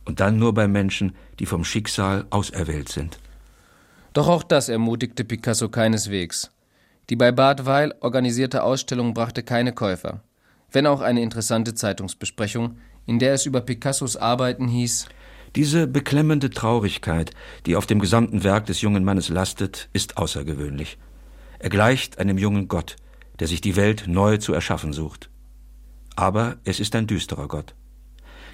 [0.06, 3.20] Und dann nur bei Menschen, die vom Schicksal auserwählt sind.
[4.14, 6.52] Doch auch das ermutigte Picasso keineswegs.
[7.10, 10.24] Die bei Bad Weil organisierte Ausstellung brachte keine Käufer,
[10.72, 15.08] wenn auch eine interessante Zeitungsbesprechung, in der es über Picassos Arbeiten hieß
[15.56, 17.32] Diese beklemmende Traurigkeit,
[17.66, 20.98] die auf dem gesamten Werk des jungen Mannes lastet, ist außergewöhnlich.
[21.60, 22.96] Er gleicht einem jungen Gott,
[23.40, 25.30] der sich die Welt neu zu erschaffen sucht
[26.18, 27.76] aber es ist ein düsterer Gott.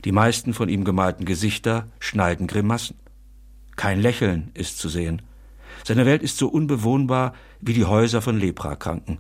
[0.04, 2.98] Die meisten von ihm gemalten Gesichter schneiden Grimassen.
[3.78, 5.22] Kein Lächeln ist zu sehen.
[5.86, 9.20] Seine Welt ist so unbewohnbar wie die Häuser von Leprakranken.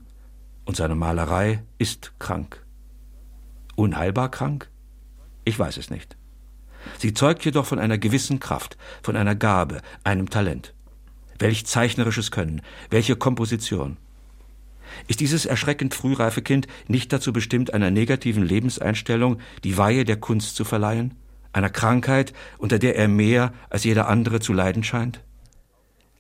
[0.65, 2.63] Und seine Malerei ist krank.
[3.75, 4.69] Unheilbar krank?
[5.45, 6.17] Ich weiß es nicht.
[6.99, 10.73] Sie zeugt jedoch von einer gewissen Kraft, von einer Gabe, einem Talent.
[11.39, 13.97] Welch zeichnerisches Können, welche Komposition.
[15.07, 20.55] Ist dieses erschreckend frühreife Kind nicht dazu bestimmt, einer negativen Lebenseinstellung die Weihe der Kunst
[20.55, 21.15] zu verleihen?
[21.51, 25.21] Einer Krankheit, unter der er mehr als jeder andere zu leiden scheint?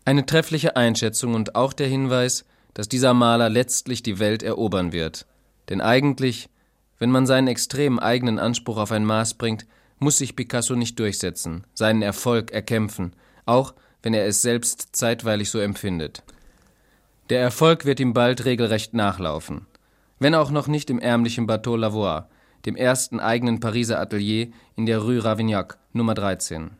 [0.05, 5.25] Eine treffliche Einschätzung und auch der Hinweis, dass dieser Maler letztlich die Welt erobern wird.
[5.69, 6.49] Denn eigentlich,
[6.99, 9.65] wenn man seinen extremen eigenen Anspruch auf ein Maß bringt,
[9.99, 15.59] muss sich Picasso nicht durchsetzen, seinen Erfolg erkämpfen, auch wenn er es selbst zeitweilig so
[15.59, 16.23] empfindet.
[17.29, 19.65] Der Erfolg wird ihm bald regelrecht nachlaufen.
[20.19, 22.27] Wenn auch noch nicht im ärmlichen Bateau Lavoie,
[22.65, 26.71] dem ersten eigenen Pariser Atelier in der Rue Ravignac, Nummer 13.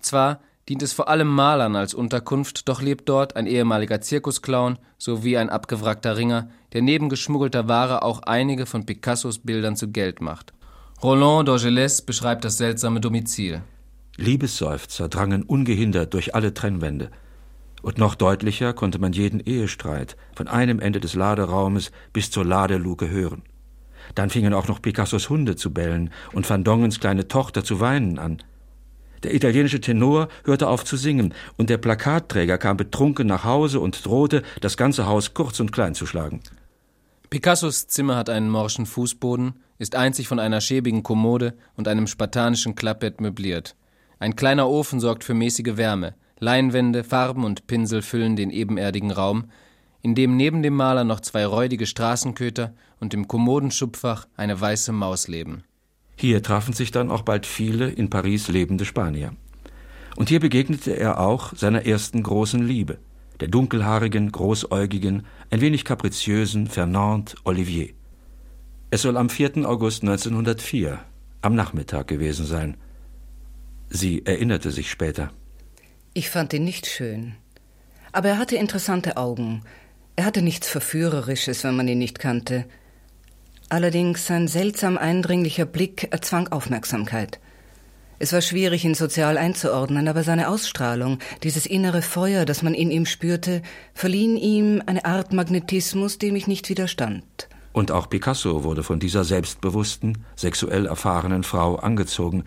[0.00, 5.36] Zwar dient es vor allem Malern als Unterkunft, doch lebt dort ein ehemaliger Zirkusclown sowie
[5.36, 10.52] ein abgewrackter Ringer, der neben geschmuggelter Ware auch einige von Picassos Bildern zu Geld macht.
[11.02, 13.62] Roland d'Orgelès beschreibt das seltsame Domizil.
[14.16, 17.10] Liebesseufzer drangen ungehindert durch alle Trennwände.
[17.82, 23.10] Und noch deutlicher konnte man jeden Ehestreit von einem Ende des Laderaumes bis zur Ladeluke
[23.10, 23.42] hören.
[24.14, 28.18] Dann fingen auch noch Picassos Hunde zu bellen und Van Dongens kleine Tochter zu weinen
[28.18, 28.42] an.
[29.22, 34.04] Der italienische Tenor hörte auf zu singen, und der Plakatträger kam betrunken nach Hause und
[34.04, 36.40] drohte, das ganze Haus kurz und klein zu schlagen.
[37.30, 42.74] Picassos Zimmer hat einen morschen Fußboden, ist einzig von einer schäbigen Kommode und einem spartanischen
[42.74, 43.76] Klappbett möbliert.
[44.18, 46.14] Ein kleiner Ofen sorgt für mäßige Wärme.
[46.42, 49.44] Leinwände, Farben und Pinsel füllen den ebenerdigen Raum,
[50.02, 55.28] in dem neben dem Maler noch zwei räudige Straßenköter und im Kommodenschubfach eine weiße Maus
[55.28, 55.62] leben.
[56.16, 59.36] Hier trafen sich dann auch bald viele in Paris lebende Spanier.
[60.16, 62.98] Und hier begegnete er auch seiner ersten großen Liebe,
[63.38, 67.90] der dunkelhaarigen, großäugigen, ein wenig kapriziösen Fernand Olivier.
[68.90, 69.64] Es soll am 4.
[69.64, 70.98] August 1904
[71.40, 72.76] am Nachmittag gewesen sein.
[73.90, 75.30] Sie erinnerte sich später.
[76.14, 77.34] Ich fand ihn nicht schön.
[78.12, 79.62] Aber er hatte interessante Augen.
[80.14, 82.66] Er hatte nichts Verführerisches, wenn man ihn nicht kannte.
[83.70, 87.40] Allerdings sein seltsam eindringlicher Blick erzwang Aufmerksamkeit.
[88.18, 92.90] Es war schwierig, ihn sozial einzuordnen, aber seine Ausstrahlung, dieses innere Feuer, das man in
[92.90, 93.62] ihm spürte,
[93.94, 97.24] verliehen ihm eine Art Magnetismus, dem ich nicht widerstand.
[97.72, 102.44] Und auch Picasso wurde von dieser selbstbewussten, sexuell erfahrenen Frau angezogen,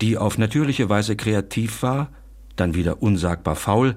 [0.00, 2.10] die auf natürliche Weise kreativ war,
[2.56, 3.96] dann wieder unsagbar faul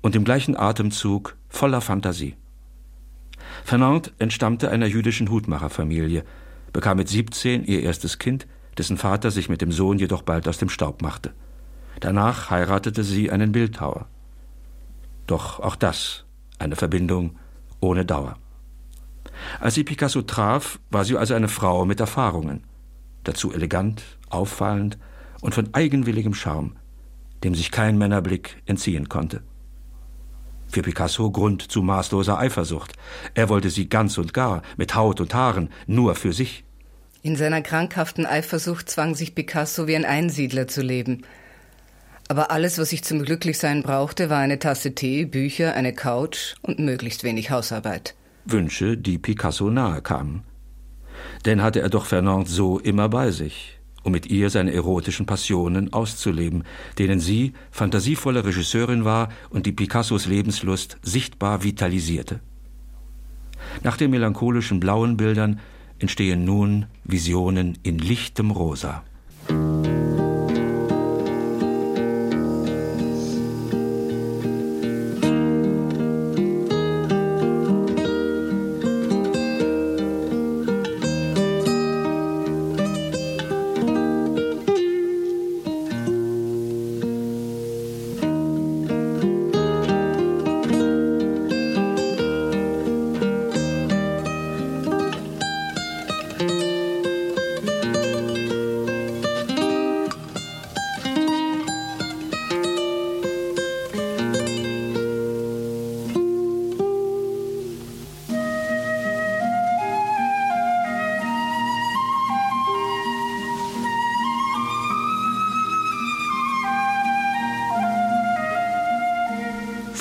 [0.00, 2.36] und im gleichen Atemzug voller Fantasie.
[3.64, 6.24] Fernand entstammte einer jüdischen Hutmacherfamilie,
[6.72, 8.46] bekam mit 17 ihr erstes Kind,
[8.78, 11.32] dessen Vater sich mit dem Sohn jedoch bald aus dem Staub machte.
[12.00, 14.06] Danach heiratete sie einen Bildhauer.
[15.26, 16.24] Doch auch das
[16.58, 17.38] eine Verbindung
[17.80, 18.36] ohne Dauer.
[19.58, 22.64] Als sie Picasso traf, war sie also eine Frau mit Erfahrungen,
[23.24, 24.98] dazu elegant, auffallend
[25.40, 26.76] und von eigenwilligem Charme,
[27.44, 29.42] dem sich kein Männerblick entziehen konnte.
[30.68, 32.92] Für Picasso Grund zu maßloser Eifersucht.
[33.34, 36.64] Er wollte sie ganz und gar, mit Haut und Haaren, nur für sich.
[37.22, 41.22] In seiner krankhaften Eifersucht zwang sich Picasso wie ein Einsiedler zu leben.
[42.28, 46.78] Aber alles, was ich zum Glücklichsein brauchte, war eine Tasse Tee, Bücher, eine Couch und
[46.78, 48.14] möglichst wenig Hausarbeit.
[48.44, 50.44] Wünsche, die Picasso nahe kamen.
[51.44, 55.92] Denn hatte er doch Fernand so immer bei sich um mit ihr seine erotischen Passionen
[55.92, 56.64] auszuleben,
[56.98, 62.40] denen sie fantasievolle Regisseurin war und die Picassos Lebenslust sichtbar vitalisierte.
[63.82, 65.60] Nach den melancholischen blauen Bildern
[65.98, 69.04] entstehen nun Visionen in lichtem Rosa.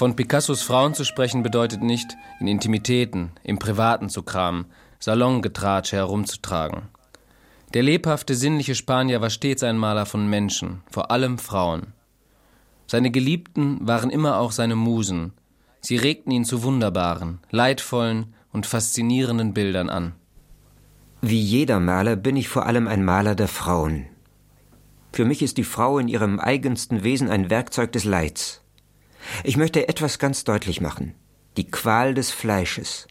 [0.10, 4.66] Von Picassos Frauen zu sprechen bedeutet nicht, in Intimitäten, im Privaten zu kramen,
[4.97, 6.88] Salongetratsche herumzutragen.
[7.76, 11.93] Der lebhafte, sinnliche Spanier war stets ein Maler von Menschen, vor allem Frauen.
[12.88, 15.34] Seine Geliebten waren immer auch seine Musen.
[15.80, 20.14] Sie regten ihn zu wunderbaren, leidvollen und faszinierenden Bildern an.
[21.22, 24.07] Wie jeder Maler bin ich vor allem ein Maler der Frauen.
[25.14, 28.64] Für mich ist die Frau in ihrem eigensten Wesen ein Werkzeug des Leids.
[29.43, 31.15] Ich möchte etwas ganz deutlich machen.
[31.57, 33.07] Die Qual des Fleisches.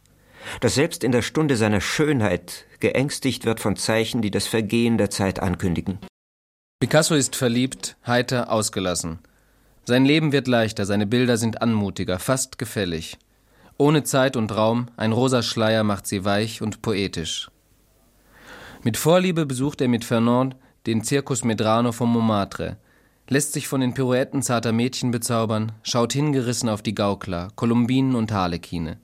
[0.60, 5.10] Das selbst in der Stunde seiner Schönheit geängstigt wird von Zeichen, die das Vergehen der
[5.10, 5.98] Zeit ankündigen.
[6.80, 9.18] Picasso ist verliebt, heiter, ausgelassen.
[9.84, 13.18] Sein Leben wird leichter, seine Bilder sind anmutiger, fast gefällig.
[13.78, 17.50] Ohne Zeit und Raum, ein rosa Schleier macht sie weich und poetisch.
[18.82, 20.56] Mit Vorliebe besucht er mit Fernand
[20.86, 22.76] den Circus Medrano von Montmartre,
[23.28, 28.32] lässt sich von den Pirouetten zarter Mädchen bezaubern, schaut hingerissen auf die Gaukler, Kolumbinen und
[28.32, 28.98] Harlekine.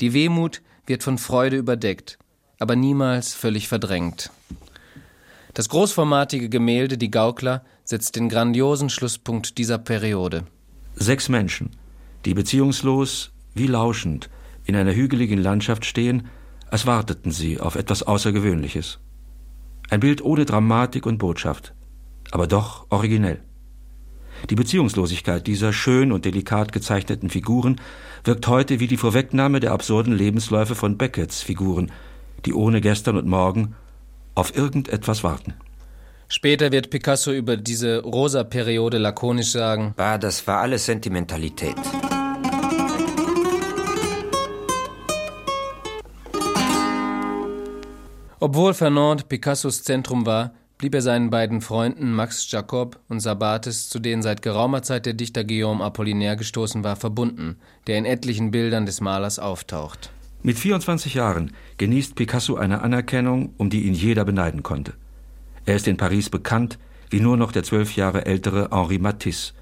[0.00, 2.18] Die Wehmut wird von Freude überdeckt,
[2.58, 4.30] aber niemals völlig verdrängt.
[5.54, 10.44] Das großformatige Gemälde Die Gaukler setzt den grandiosen Schlusspunkt dieser Periode.
[10.96, 11.70] Sechs Menschen,
[12.24, 14.30] die beziehungslos, wie lauschend,
[14.64, 16.28] in einer hügeligen Landschaft stehen,
[16.70, 18.98] als warteten sie auf etwas Außergewöhnliches.
[19.90, 21.74] Ein Bild ohne Dramatik und Botschaft,
[22.30, 23.40] aber doch originell.
[24.50, 27.80] Die Beziehungslosigkeit dieser schön und delikat gezeichneten Figuren
[28.24, 31.90] wirkt heute wie die Vorwegnahme der absurden Lebensläufe von Beckets Figuren,
[32.44, 33.74] die ohne gestern und morgen
[34.34, 35.54] auf irgendetwas warten.
[36.28, 41.76] Später wird Picasso über diese rosa Periode lakonisch sagen: Bah, das war alles Sentimentalität.
[48.40, 50.52] Obwohl Fernand Picassos Zentrum war,
[50.84, 55.14] blieb er seinen beiden Freunden Max Jacob und Sabates, zu denen seit geraumer Zeit der
[55.14, 57.56] Dichter Guillaume Apollinaire gestoßen war, verbunden,
[57.86, 60.12] der in etlichen Bildern des Malers auftaucht.
[60.42, 64.92] Mit 24 Jahren genießt Picasso eine Anerkennung, um die ihn jeder beneiden konnte.
[65.64, 66.78] Er ist in Paris bekannt
[67.08, 69.54] wie nur noch der zwölf Jahre ältere Henri Matisse,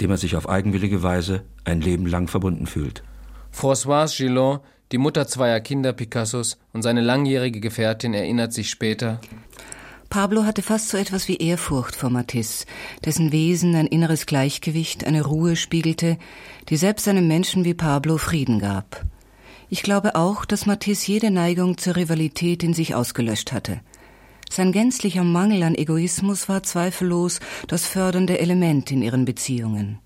[0.00, 3.04] dem er sich auf eigenwillige Weise ein Leben lang verbunden fühlt.
[3.52, 4.58] Françoise Gillon
[4.92, 9.20] die Mutter zweier Kinder Picassos und seine langjährige Gefährtin erinnert sich später.
[10.14, 12.66] Pablo hatte fast so etwas wie Ehrfurcht vor Matisse,
[13.04, 16.18] dessen Wesen ein inneres Gleichgewicht, eine Ruhe spiegelte,
[16.68, 19.04] die selbst einem Menschen wie Pablo Frieden gab.
[19.70, 23.80] Ich glaube auch, dass Matisse jede Neigung zur Rivalität in sich ausgelöscht hatte.
[24.48, 29.98] Sein gänzlicher Mangel an Egoismus war zweifellos das fördernde Element in ihren Beziehungen.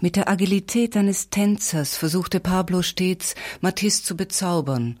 [0.00, 4.98] Mit der Agilität eines Tänzers versuchte Pablo stets, Matisse zu bezaubern.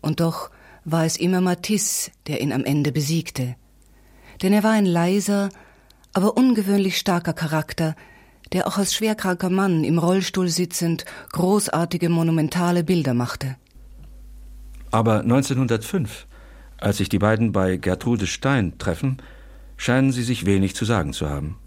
[0.00, 0.50] Und doch
[0.84, 3.56] war es immer Matisse, der ihn am Ende besiegte.
[4.42, 5.50] Denn er war ein leiser,
[6.12, 7.94] aber ungewöhnlich starker Charakter,
[8.52, 13.56] der auch als schwerkranker Mann im Rollstuhl sitzend großartige monumentale Bilder machte.
[14.90, 16.26] Aber 1905,
[16.78, 19.18] als sich die beiden bei Gertrude Stein treffen,
[19.76, 21.58] scheinen sie sich wenig zu sagen zu haben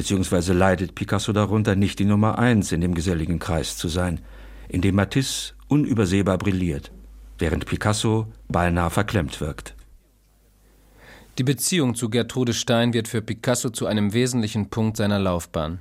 [0.00, 4.20] beziehungsweise leidet Picasso darunter, nicht die Nummer eins in dem geselligen Kreis zu sein,
[4.66, 6.90] in dem Matisse unübersehbar brilliert,
[7.40, 9.74] während Picasso beinahe verklemmt wirkt.
[11.38, 15.80] Die Beziehung zu Gertrude Stein wird für Picasso zu einem wesentlichen Punkt seiner Laufbahn.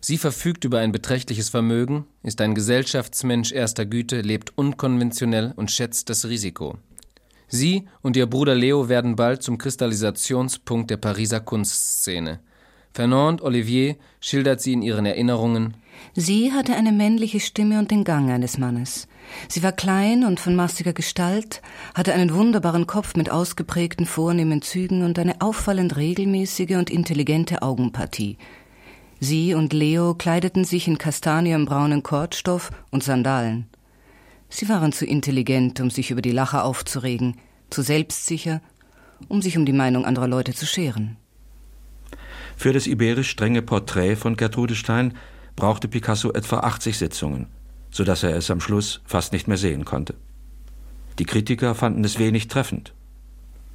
[0.00, 6.10] Sie verfügt über ein beträchtliches Vermögen, ist ein Gesellschaftsmensch erster Güte, lebt unkonventionell und schätzt
[6.10, 6.78] das Risiko.
[7.48, 12.40] Sie und ihr Bruder Leo werden bald zum Kristallisationspunkt der Pariser Kunstszene.
[12.92, 15.74] Fernand Olivier schildert sie in ihren Erinnerungen.
[16.14, 19.08] Sie hatte eine männliche Stimme und den Gang eines Mannes.
[19.48, 21.62] Sie war klein und von massiger Gestalt,
[21.94, 28.38] hatte einen wunderbaren Kopf mit ausgeprägten vornehmen Zügen und eine auffallend regelmäßige und intelligente Augenpartie.
[29.18, 33.66] Sie und Leo kleideten sich in kastanienbraunen Kordstoff und Sandalen.
[34.48, 37.36] Sie waren zu intelligent, um sich über die Lacher aufzuregen,
[37.70, 38.60] zu selbstsicher,
[39.28, 41.16] um sich um die Meinung anderer Leute zu scheren.
[42.56, 45.14] Für das iberisch strenge Porträt von Gertrude Stein
[45.56, 47.46] brauchte Picasso etwa 80 Sitzungen,
[47.96, 50.14] so dass er es am Schluss fast nicht mehr sehen konnte.
[51.18, 52.92] Die Kritiker fanden es wenig treffend.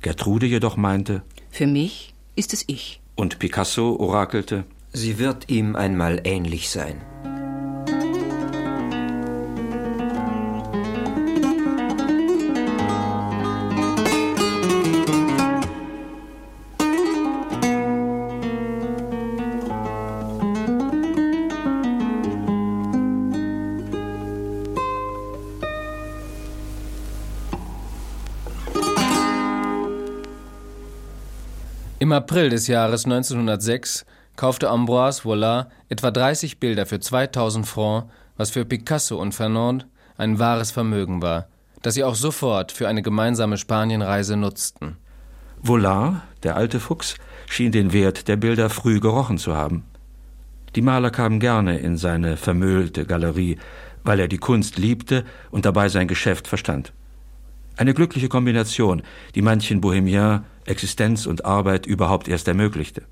[0.01, 3.01] Gertrude jedoch meinte, Für mich ist es ich.
[3.15, 7.01] Und Picasso orakelte, Sie wird ihm einmal ähnlich sein.
[32.11, 34.05] Im April des Jahres 1906
[34.35, 39.87] kaufte Ambroise Vollard etwa 30 Bilder für 2000 Francs, was für Picasso und Fernand
[40.17, 41.47] ein wahres Vermögen war,
[41.81, 44.97] das sie auch sofort für eine gemeinsame Spanienreise nutzten.
[45.63, 47.15] Vollard, der alte Fuchs,
[47.47, 49.85] schien den Wert der Bilder früh gerochen zu haben.
[50.75, 53.57] Die Maler kamen gerne in seine vermüllte Galerie,
[54.03, 56.91] weil er die Kunst liebte und dabei sein Geschäft verstand.
[57.77, 59.01] Eine glückliche Kombination,
[59.33, 63.03] die manchen Bohemien Existenz und Arbeit überhaupt erst ermöglichte.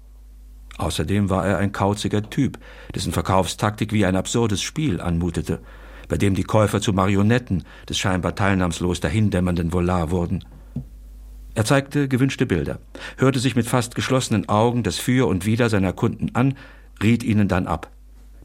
[0.78, 2.58] Außerdem war er ein kauziger Typ,
[2.96, 5.60] dessen Verkaufstaktik wie ein absurdes Spiel anmutete,
[6.08, 10.44] bei dem die Käufer zu Marionetten des scheinbar teilnahmslos dahindämmernden Volar wurden.
[11.54, 12.80] Er zeigte gewünschte Bilder,
[13.18, 16.56] hörte sich mit fast geschlossenen Augen das Für und Wider seiner Kunden an,
[17.04, 17.92] riet ihnen dann ab,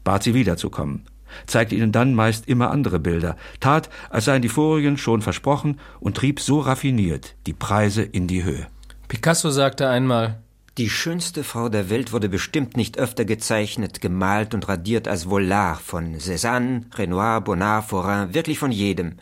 [0.03, 1.05] bat sie wiederzukommen,
[1.47, 6.17] zeigte ihnen dann meist immer andere Bilder, tat, als seien die vorigen schon versprochen und
[6.17, 8.67] trieb so raffiniert die Preise in die Höhe.
[9.07, 10.41] Picasso sagte einmal,
[10.77, 15.79] die schönste Frau der Welt wurde bestimmt nicht öfter gezeichnet, gemalt und radiert als Vollard
[15.79, 19.17] von Cézanne, Renoir, Bonnard, Forain, wirklich von jedem.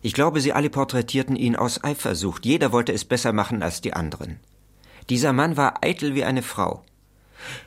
[0.00, 2.46] Ich glaube, sie alle porträtierten ihn aus Eifersucht.
[2.46, 4.38] Jeder wollte es besser machen als die anderen.
[5.10, 6.84] Dieser Mann war eitel wie eine Frau.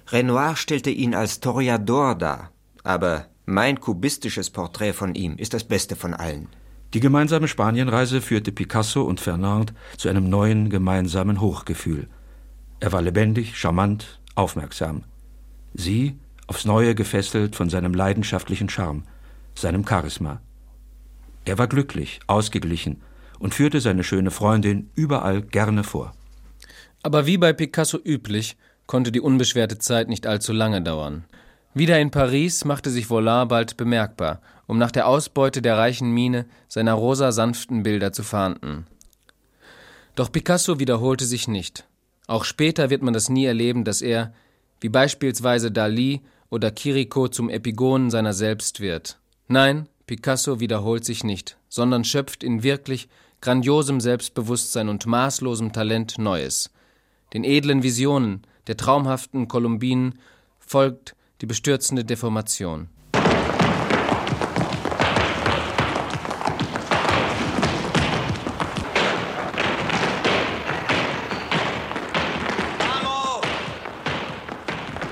[0.08, 2.52] Renoir stellte ihn als Toreador dar,
[2.84, 6.48] aber mein kubistisches Porträt von ihm ist das beste von allen.
[6.94, 12.08] Die gemeinsame Spanienreise führte Picasso und Fernand zu einem neuen gemeinsamen Hochgefühl.
[12.80, 15.04] Er war lebendig, charmant, aufmerksam.
[15.74, 16.18] Sie
[16.48, 19.04] aufs Neue gefesselt von seinem leidenschaftlichen Charme,
[19.54, 20.42] seinem Charisma.
[21.46, 23.02] Er war glücklich, ausgeglichen
[23.38, 26.14] und führte seine schöne Freundin überall gerne vor.
[27.04, 31.26] Aber wie bei Picasso üblich, konnte die unbeschwerte Zeit nicht allzu lange dauern.
[31.76, 36.46] Wieder in Paris machte sich Vollard bald bemerkbar, um nach der Ausbeute der reichen Mine
[36.68, 38.86] seiner rosa sanften Bilder zu fahnden.
[40.14, 41.88] Doch Picasso wiederholte sich nicht.
[42.28, 44.32] Auch später wird man das nie erleben, dass er,
[44.80, 49.18] wie beispielsweise Dali oder Kiriko, zum Epigonen seiner selbst wird.
[49.48, 53.10] Nein, Picasso wiederholt sich nicht, sondern schöpft in wirklich
[53.42, 56.70] grandiosem Selbstbewusstsein und maßlosem Talent Neues.
[57.34, 60.20] Den edlen Visionen, der traumhaften Kolumbinen
[60.60, 62.88] folgt die bestürzende Deformation.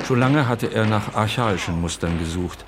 [0.08, 2.64] Schon lange hatte er nach archaischen Mustern gesucht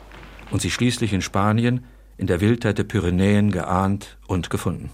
[0.52, 1.86] und sie schließlich in Spanien
[2.18, 4.92] in der Wildheit der Pyrenäen geahnt und gefunden.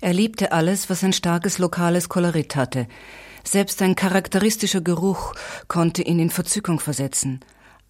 [0.00, 2.86] Er liebte alles, was ein starkes lokales Kolorit hatte.
[3.44, 5.34] Selbst ein charakteristischer Geruch
[5.68, 7.40] konnte ihn in Verzückung versetzen.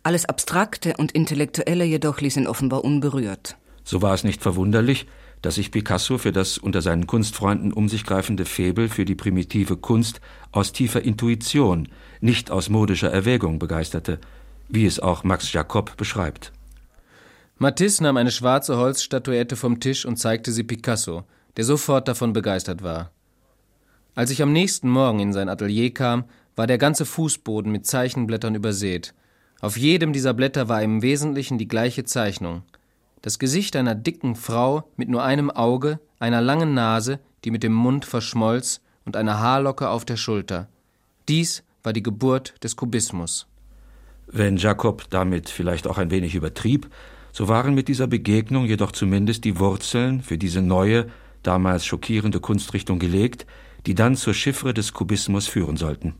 [0.02, 3.56] Alles Abstrakte und Intellektuelle jedoch ließ ihn offenbar unberührt.
[3.84, 5.06] So war es nicht verwunderlich,
[5.44, 9.76] dass sich Picasso für das unter seinen Kunstfreunden um sich greifende Faible für die primitive
[9.76, 10.22] Kunst
[10.52, 11.88] aus tiefer Intuition,
[12.22, 14.20] nicht aus modischer Erwägung begeisterte,
[14.70, 16.50] wie es auch Max Jacob beschreibt.
[17.58, 21.24] Matisse nahm eine schwarze Holzstatuette vom Tisch und zeigte sie Picasso,
[21.58, 23.10] der sofort davon begeistert war.
[24.14, 26.24] Als ich am nächsten Morgen in sein Atelier kam,
[26.56, 29.12] war der ganze Fußboden mit Zeichenblättern übersät.
[29.60, 32.62] Auf jedem dieser Blätter war im Wesentlichen die gleiche Zeichnung.
[33.24, 37.72] Das Gesicht einer dicken Frau mit nur einem Auge, einer langen Nase, die mit dem
[37.72, 40.68] Mund verschmolz, und einer Haarlocke auf der Schulter.
[41.26, 43.46] Dies war die Geburt des Kubismus.
[44.26, 46.90] Wenn Jakob damit vielleicht auch ein wenig übertrieb,
[47.32, 51.06] so waren mit dieser Begegnung jedoch zumindest die Wurzeln für diese neue,
[51.42, 53.46] damals schockierende Kunstrichtung gelegt,
[53.86, 56.14] die dann zur Chiffre des Kubismus führen sollten.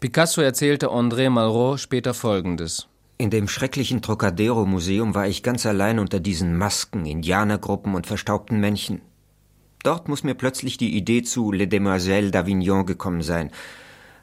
[0.00, 2.89] Picasso erzählte André Malraux später Folgendes.
[3.20, 9.02] In dem schrecklichen Trocadero-Museum war ich ganz allein unter diesen Masken, Indianergruppen und verstaubten Männchen.
[9.82, 13.50] Dort muss mir plötzlich die Idee zu Les Demoiselles d'Avignon gekommen sein.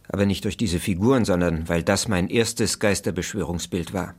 [0.09, 4.15] Aber nicht durch diese Figuren, sondern weil das mein erstes Geisterbeschwörungsbild war.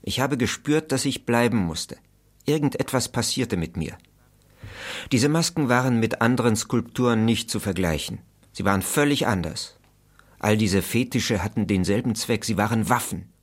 [0.00, 1.98] Ich habe gespürt, dass ich bleiben musste.
[2.46, 3.92] Irgendetwas passierte mit mir.
[5.12, 8.20] Diese Masken waren mit anderen Skulpturen nicht zu vergleichen.
[8.52, 9.76] Sie waren völlig anders.
[10.38, 13.33] All diese Fetische hatten denselben Zweck, sie waren Waffen.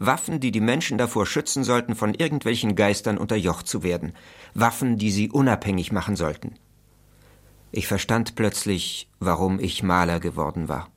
[0.00, 4.12] Waffen, die die Menschen davor schützen sollten, von irgendwelchen Geistern unterjocht zu werden.
[4.54, 6.54] Waffen, die sie unabhängig machen sollten.
[7.72, 10.88] Ich verstand plötzlich, warum ich Maler geworden war.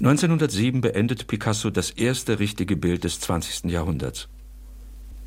[0.00, 3.70] (1907) beendet Picasso das erste richtige Bild des 20.
[3.70, 4.28] Jahrhunderts.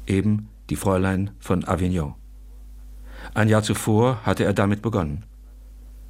[0.08, 2.16] Eben die Fräulein von Avignon.
[3.36, 5.24] Ein Jahr zuvor hatte er damit begonnen.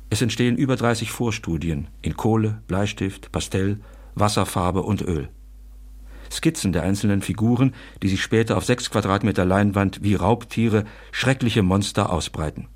[0.09, 3.81] Es entstehen über 30 Vorstudien in Kohle, Bleistift, Pastell,
[4.15, 5.27] Wasserfarbe und Öl.
[6.31, 12.09] Skizzen der einzelnen Figuren, die sich später auf sechs Quadratmeter Leinwand wie Raubtiere, schreckliche Monster
[12.09, 12.69] ausbreiten.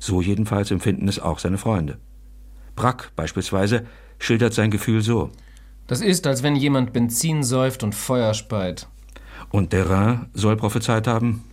[0.00, 1.98] So jedenfalls empfinden es auch seine Freunde.
[2.74, 3.86] Brack beispielsweise
[4.18, 5.30] schildert sein Gefühl so.
[5.86, 8.88] Das ist, als wenn jemand Benzin säuft und Feuer speit.
[9.52, 11.44] Und Derain soll prophezeit haben?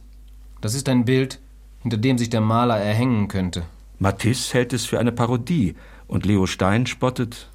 [0.61, 1.39] Das ist ein Bild,
[1.81, 3.63] hinter dem sich der Maler erhängen könnte.
[3.99, 5.75] Matisse hält es für eine Parodie
[6.07, 7.49] und Leo Stein spottet.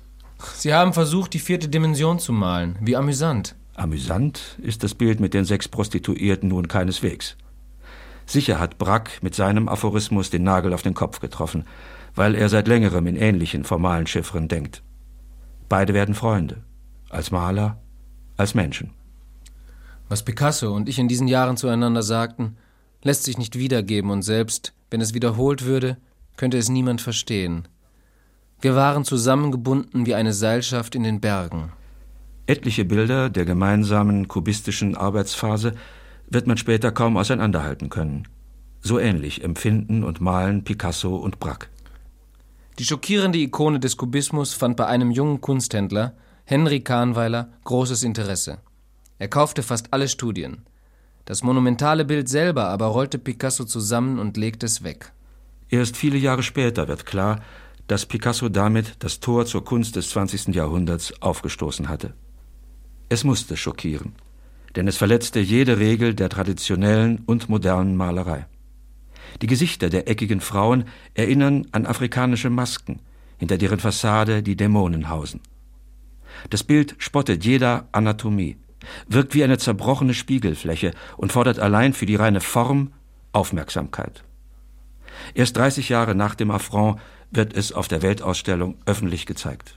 [0.55, 2.77] Sie haben versucht, die vierte Dimension zu malen.
[2.81, 3.57] Wie amüsant.
[3.75, 7.37] Amüsant ist das Bild mit den sechs Prostituierten nun keineswegs.
[8.27, 11.65] Sicher hat Brack mit seinem Aphorismus den Nagel auf den Kopf getroffen,
[12.15, 14.83] weil er seit längerem in ähnlichen formalen Chiffren denkt.
[15.71, 16.63] Beide werden Freunde,
[17.09, 17.79] als Maler,
[18.37, 18.91] als Menschen.
[20.15, 22.57] Was Picasso und ich in diesen Jahren zueinander sagten,
[23.03, 25.97] lässt sich nicht wiedergeben und selbst, wenn es wiederholt würde,
[26.37, 27.67] könnte es niemand verstehen.
[28.61, 31.73] Wir waren zusammengebunden wie eine Seilschaft in den Bergen.
[32.47, 35.75] Etliche Bilder der gemeinsamen kubistischen Arbeitsphase
[36.31, 38.29] wird man später kaum auseinanderhalten können.
[38.83, 41.67] So ähnlich empfinden und malen Picasso und Braque.
[42.79, 48.59] Die schockierende Ikone des Kubismus fand bei einem jungen Kunsthändler, Henry Kahnweiler, großes Interesse.
[49.19, 50.63] Er kaufte fast alle Studien.
[51.25, 55.13] Das monumentale Bild selber aber rollte Picasso zusammen und legte es weg.
[55.69, 57.41] Erst viele Jahre später wird klar,
[57.87, 60.55] dass Picasso damit das Tor zur Kunst des 20.
[60.55, 62.15] Jahrhunderts aufgestoßen hatte.
[63.09, 64.15] Es musste schockieren
[64.77, 68.47] denn es verletzte jede Regel der traditionellen und modernen Malerei.
[69.43, 70.85] Die Gesichter der eckigen Frauen
[71.15, 73.01] erinnern an afrikanische Masken,
[73.39, 75.41] hinter deren Fassade die Dämonen hausen.
[76.51, 78.57] Das Bild spottet jeder Anatomie,
[79.09, 82.93] wirkt wie eine zerbrochene Spiegelfläche und fordert allein für die reine Form
[83.33, 84.25] Aufmerksamkeit.
[85.35, 89.75] Erst 30 Jahre nach dem Affront wird es auf der Weltausstellung öffentlich gezeigt.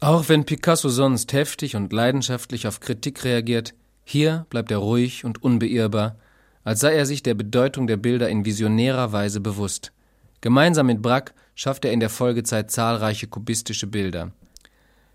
[0.00, 3.74] Auch wenn Picasso sonst heftig und leidenschaftlich auf Kritik reagiert,
[4.04, 6.16] hier bleibt er ruhig und unbeirrbar,
[6.64, 9.92] als sei er sich der Bedeutung der Bilder in visionärer Weise bewusst.
[10.40, 14.30] Gemeinsam mit Braque schafft er in der Folgezeit zahlreiche kubistische Bilder.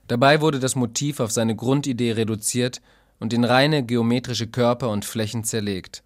[0.08, 2.82] Dabei wurde das Motiv auf seine Grundidee reduziert
[3.24, 6.04] und in reine geometrische Körper und Flächen zerlegt.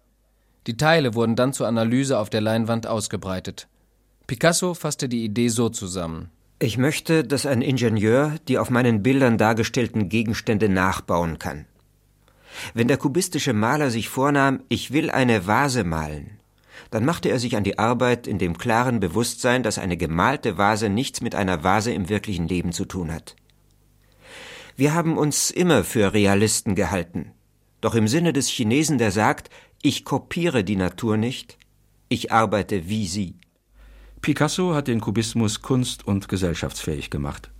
[0.68, 3.66] Die Teile wurden dann zur Analyse auf der Leinwand ausgebreitet.
[4.28, 6.30] Picasso fasste die Idee so zusammen.
[6.60, 11.66] Ich möchte, dass ein Ingenieur die auf meinen Bildern dargestellten Gegenstände nachbauen kann.
[12.72, 16.38] Wenn der kubistische Maler sich vornahm, ich will eine Vase malen,
[16.92, 20.88] dann machte er sich an die Arbeit in dem klaren Bewusstsein, dass eine gemalte Vase
[20.88, 23.34] nichts mit einer Vase im wirklichen Leben zu tun hat.
[24.78, 27.32] Wir haben uns immer für Realisten gehalten.
[27.80, 29.50] Doch im Sinne des Chinesen, der sagt,
[29.82, 31.58] ich kopiere die Natur nicht,
[32.08, 33.34] ich arbeite wie sie.
[34.20, 37.50] Picasso hat den Kubismus kunst- und gesellschaftsfähig gemacht.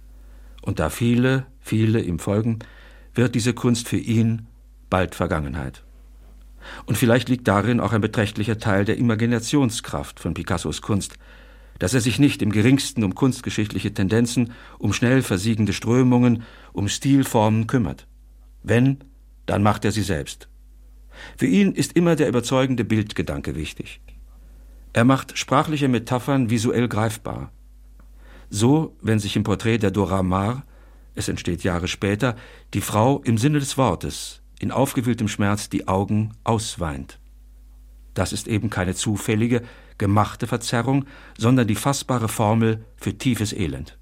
[0.62, 2.60] Und da viele, viele ihm folgen,
[3.14, 4.46] wird diese Kunst für ihn
[4.88, 5.82] bald Vergangenheit.
[6.86, 11.18] Und vielleicht liegt darin auch ein beträchtlicher Teil der Imaginationskraft von Picassos Kunst,
[11.78, 17.66] dass er sich nicht im geringsten um kunstgeschichtliche Tendenzen, um schnell versiegende Strömungen, um Stilformen
[17.66, 18.06] kümmert.
[18.62, 18.98] Wenn,
[19.46, 20.48] dann macht er sie selbst.
[21.36, 24.00] Für ihn ist immer der überzeugende Bildgedanke wichtig.
[24.92, 27.52] Er macht sprachliche Metaphern visuell greifbar.
[28.50, 30.64] So, wenn sich im Porträt der Dora Maar,
[31.14, 32.36] es entsteht Jahre später,
[32.74, 37.18] die Frau im Sinne des Wortes in aufgewühltem Schmerz die Augen ausweint.
[38.14, 39.62] Das ist eben keine zufällige,
[39.98, 41.04] gemachte Verzerrung,
[41.36, 43.98] sondern die fassbare Formel für tiefes Elend.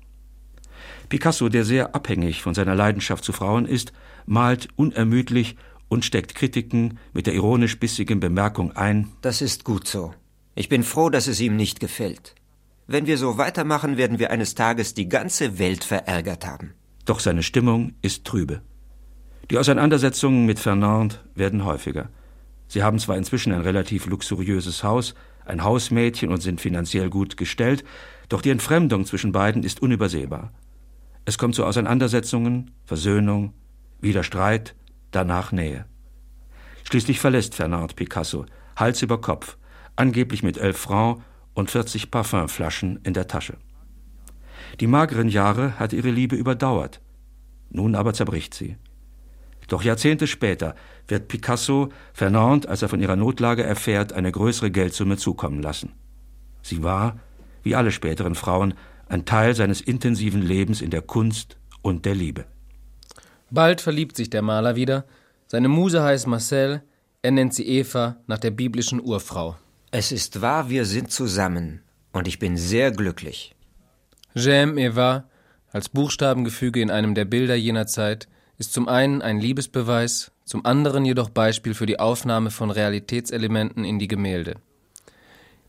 [1.09, 3.93] Picasso, der sehr abhängig von seiner Leidenschaft zu Frauen ist,
[4.27, 5.57] malt unermüdlich
[5.89, 10.15] und steckt Kritiken mit der ironisch bissigen Bemerkung ein Das ist gut so.
[10.55, 12.35] Ich bin froh, dass es ihm nicht gefällt.
[12.87, 16.73] Wenn wir so weitermachen, werden wir eines Tages die ganze Welt verärgert haben.
[17.05, 18.63] Doch seine Stimmung ist trübe.
[19.51, 22.09] Die Auseinandersetzungen mit Fernand werden häufiger.
[22.69, 25.15] Sie haben zwar inzwischen ein relativ luxuriöses Haus,
[25.47, 27.85] ein Hausmädchen und sind finanziell gut gestellt,
[28.29, 30.53] doch die Entfremdung zwischen beiden ist unübersehbar.
[31.25, 33.55] Es kommt zu Auseinandersetzungen, Versöhnung,
[34.01, 34.75] wieder Streit,
[35.11, 35.87] danach Nähe.
[36.85, 39.57] Schließlich verlässt Fernand Picasso, Hals über Kopf,
[39.97, 41.23] angeblich mit elf Francs
[41.55, 43.57] und 40 Parfümflaschen in der Tasche.
[44.81, 47.01] Die mageren Jahre hat ihre Liebe überdauert.
[47.71, 48.77] Nun aber zerbricht sie.
[49.69, 50.77] Doch Jahrzehnte später
[51.09, 55.93] wird Picasso Fernand, als er von ihrer Notlage erfährt, eine größere Geldsumme zukommen lassen.
[56.63, 57.19] Sie war,
[57.63, 58.75] wie alle späteren Frauen,
[59.09, 62.45] ein Teil seines intensiven Lebens in der Kunst und der Liebe.
[63.51, 65.05] Bald verliebt sich der Maler wieder.
[65.47, 66.83] Seine Muse heißt Marcel,
[67.23, 69.57] er nennt sie Eva nach der biblischen Urfrau.
[69.93, 71.83] Es ist wahr, wir sind zusammen,
[72.13, 73.55] und ich bin sehr glücklich.
[74.35, 75.29] J'aime Eva,
[75.71, 78.29] als Buchstabengefüge in einem der Bilder jener Zeit,
[78.59, 83.99] ist zum einen ein Liebesbeweis, zum anderen jedoch Beispiel für die Aufnahme von Realitätselementen in
[83.99, 84.55] die Gemälde.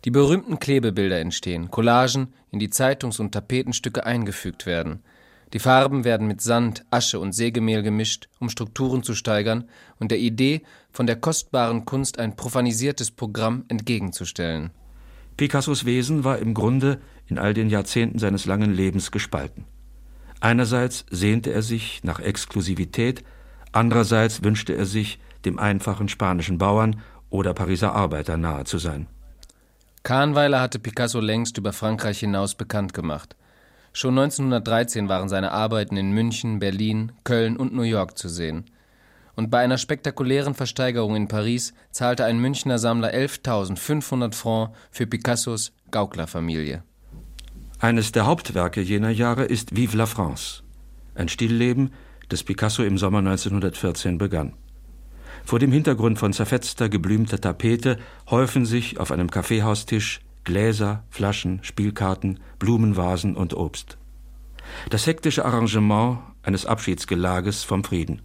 [0.05, 5.01] Die berühmten Klebebilder entstehen, Collagen, in die Zeitungs- und Tapetenstücke eingefügt werden.
[5.53, 9.67] Die Farben werden mit Sand, Asche und Sägemehl gemischt, um Strukturen zu steigern
[9.99, 10.61] und der Idee,
[10.91, 14.69] von der kostbaren Kunst ein profanisiertes Programm entgegenzustellen.
[15.38, 19.65] Picassos Wesen war im Grunde in all den Jahrzehnten seines langen Lebens gespalten.
[20.39, 23.23] Einerseits sehnte er sich nach Exklusivität,
[23.72, 29.07] andererseits wünschte er sich, dem einfachen spanischen Bauern oder Pariser Arbeiter nahe zu sein.
[30.03, 33.36] Kahnweiler hatte Picasso längst über Frankreich hinaus bekannt gemacht.
[33.93, 38.65] Schon 1913 waren seine Arbeiten in München, Berlin, Köln und New York zu sehen.
[39.36, 45.74] Und bei einer spektakulären Versteigerung in Paris zahlte ein Münchner Sammler 11.500 Francs für Picassos
[45.91, 46.84] Gauklerfamilie.
[47.80, 50.63] Eines der Hauptwerke jener Jahre ist Vive la France,
[51.13, 51.91] ein Stillleben,
[52.30, 54.53] das Picasso im Sommer 1914 begann.
[55.45, 57.97] Vor dem Hintergrund von zerfetzter, geblümter Tapete
[58.30, 63.97] häufen sich auf einem Kaffeehaustisch Gläser, Flaschen, Spielkarten, Blumenvasen und Obst.
[64.89, 68.21] Das hektische Arrangement eines Abschiedsgelages vom Frieden.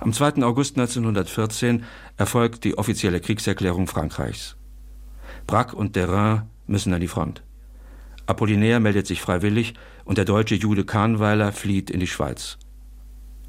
[0.00, 0.42] Am 2.
[0.44, 1.84] August 1914
[2.16, 4.56] erfolgt die offizielle Kriegserklärung Frankreichs.
[5.46, 7.42] Braque und Derain müssen an die Front.
[8.26, 9.74] Apollinaire meldet sich freiwillig
[10.04, 12.58] und der deutsche Jude Kahnweiler flieht in die Schweiz.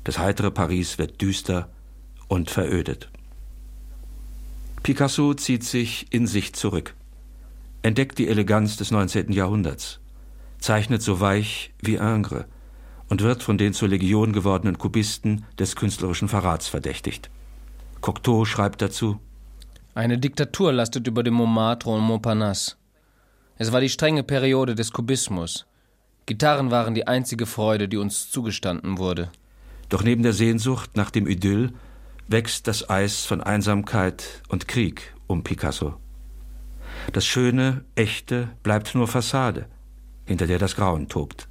[0.04, 1.70] Das heitere Paris wird düster
[2.28, 3.10] und verödet.
[4.84, 6.95] Picasso zieht sich in sich zurück,
[7.82, 9.32] entdeckt die Eleganz des 19.
[9.32, 10.00] Jahrhunderts,
[10.60, 12.45] zeichnet so weich wie Ingres
[13.10, 17.30] und wird von den zur Legion gewordenen Kubisten des künstlerischen Verrats verdächtigt.
[18.02, 19.20] Cocteau schreibt dazu:
[19.95, 22.76] Eine Diktatur lastet über dem Montmartre und Montparnasse.
[23.58, 25.66] Es war die strenge Periode des Kubismus.
[26.26, 29.32] Gitarren waren die einzige Freude, die uns zugestanden wurde.
[29.90, 31.74] Doch neben der Sehnsucht nach dem Idyll
[32.28, 35.96] wächst das Eis von Einsamkeit und Krieg um Picasso.
[37.12, 39.66] Das Schöne, Echte bleibt nur Fassade,
[40.26, 41.48] hinter der das Grauen tobt.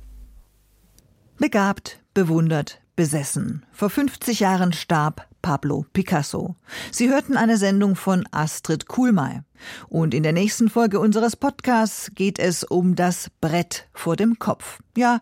[1.39, 3.65] Begabt, bewundert, besessen.
[3.73, 6.57] Vor 50 Jahren starb Pablo Picasso.
[6.91, 9.45] Sie hörten eine Sendung von Astrid Kuhlmeier.
[9.89, 14.81] Und in der nächsten Folge unseres Podcasts geht es um das Brett vor dem Kopf.
[14.97, 15.21] Ja,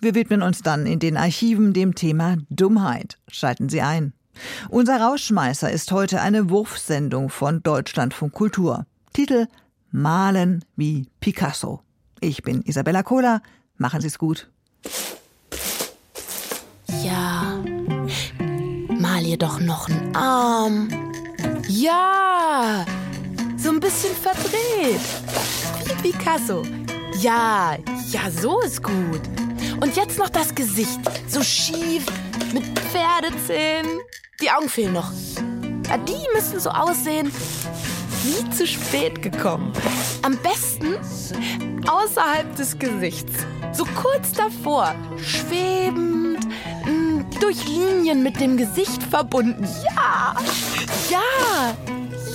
[0.00, 3.18] wir widmen uns dann in den Archiven dem Thema Dummheit.
[3.28, 4.12] Schalten Sie ein.
[4.68, 8.86] Unser Rauschmeißer ist heute eine Wurfsendung von Deutschlandfunk Kultur.
[9.12, 9.46] Titel
[9.90, 11.80] Malen wie Picasso.
[12.20, 13.42] Ich bin Isabella Kohler.
[13.76, 14.48] Machen Sie es gut.
[17.02, 17.58] Ja.
[19.00, 20.88] Mal ihr doch noch einen Arm.
[21.68, 22.84] Ja.
[23.56, 25.00] So ein bisschen verdreht.
[25.84, 26.62] Wie Picasso.
[27.20, 27.76] Ja,
[28.10, 29.22] ja, so ist gut.
[29.80, 30.98] Und jetzt noch das Gesicht.
[31.28, 32.04] So schief,
[32.52, 34.00] mit Pferdezähnen.
[34.40, 35.10] Die Augen fehlen noch.
[35.88, 37.32] Ja, die müssen so aussehen
[38.24, 39.72] wie zu spät gekommen.
[40.22, 40.96] Am besten
[41.88, 43.32] außerhalb des Gesichts.
[43.72, 44.94] So kurz davor.
[45.22, 46.46] Schwebend,
[47.40, 49.66] durch Linien mit dem Gesicht verbunden.
[49.84, 50.34] Ja!
[51.10, 51.76] Ja!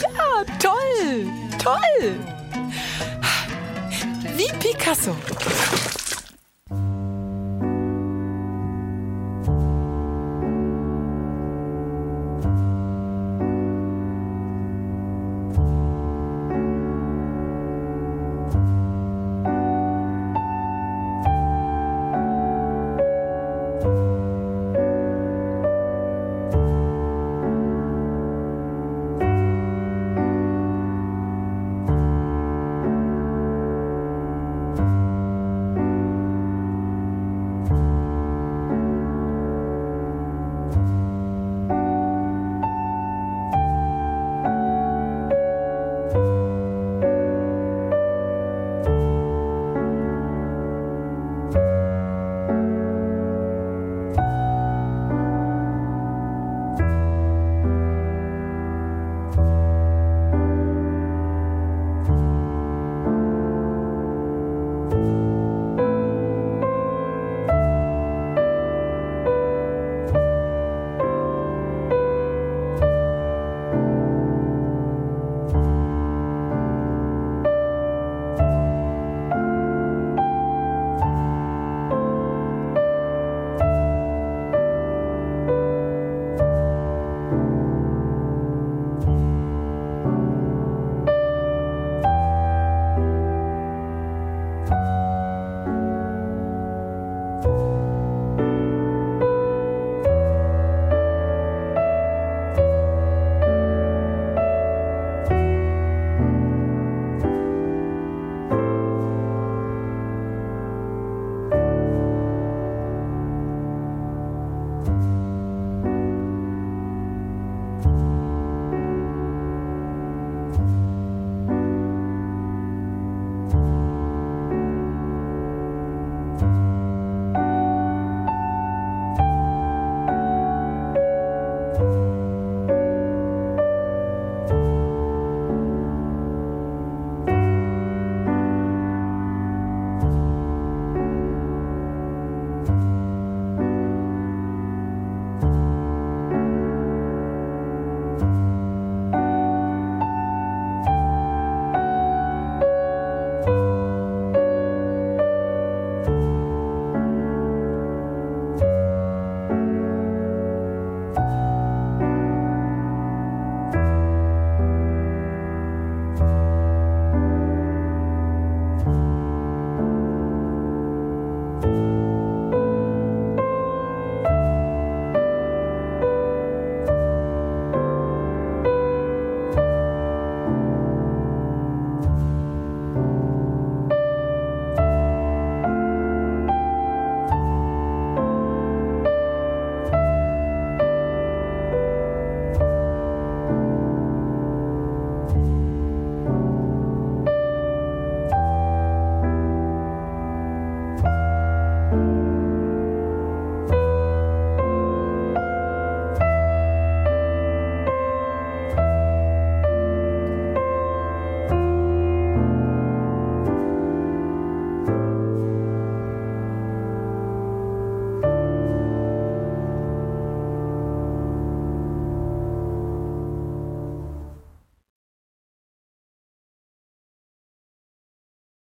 [0.01, 0.43] Ja!
[0.59, 1.27] Toll!
[1.61, 2.15] Toll!
[4.35, 5.15] Wie Picasso.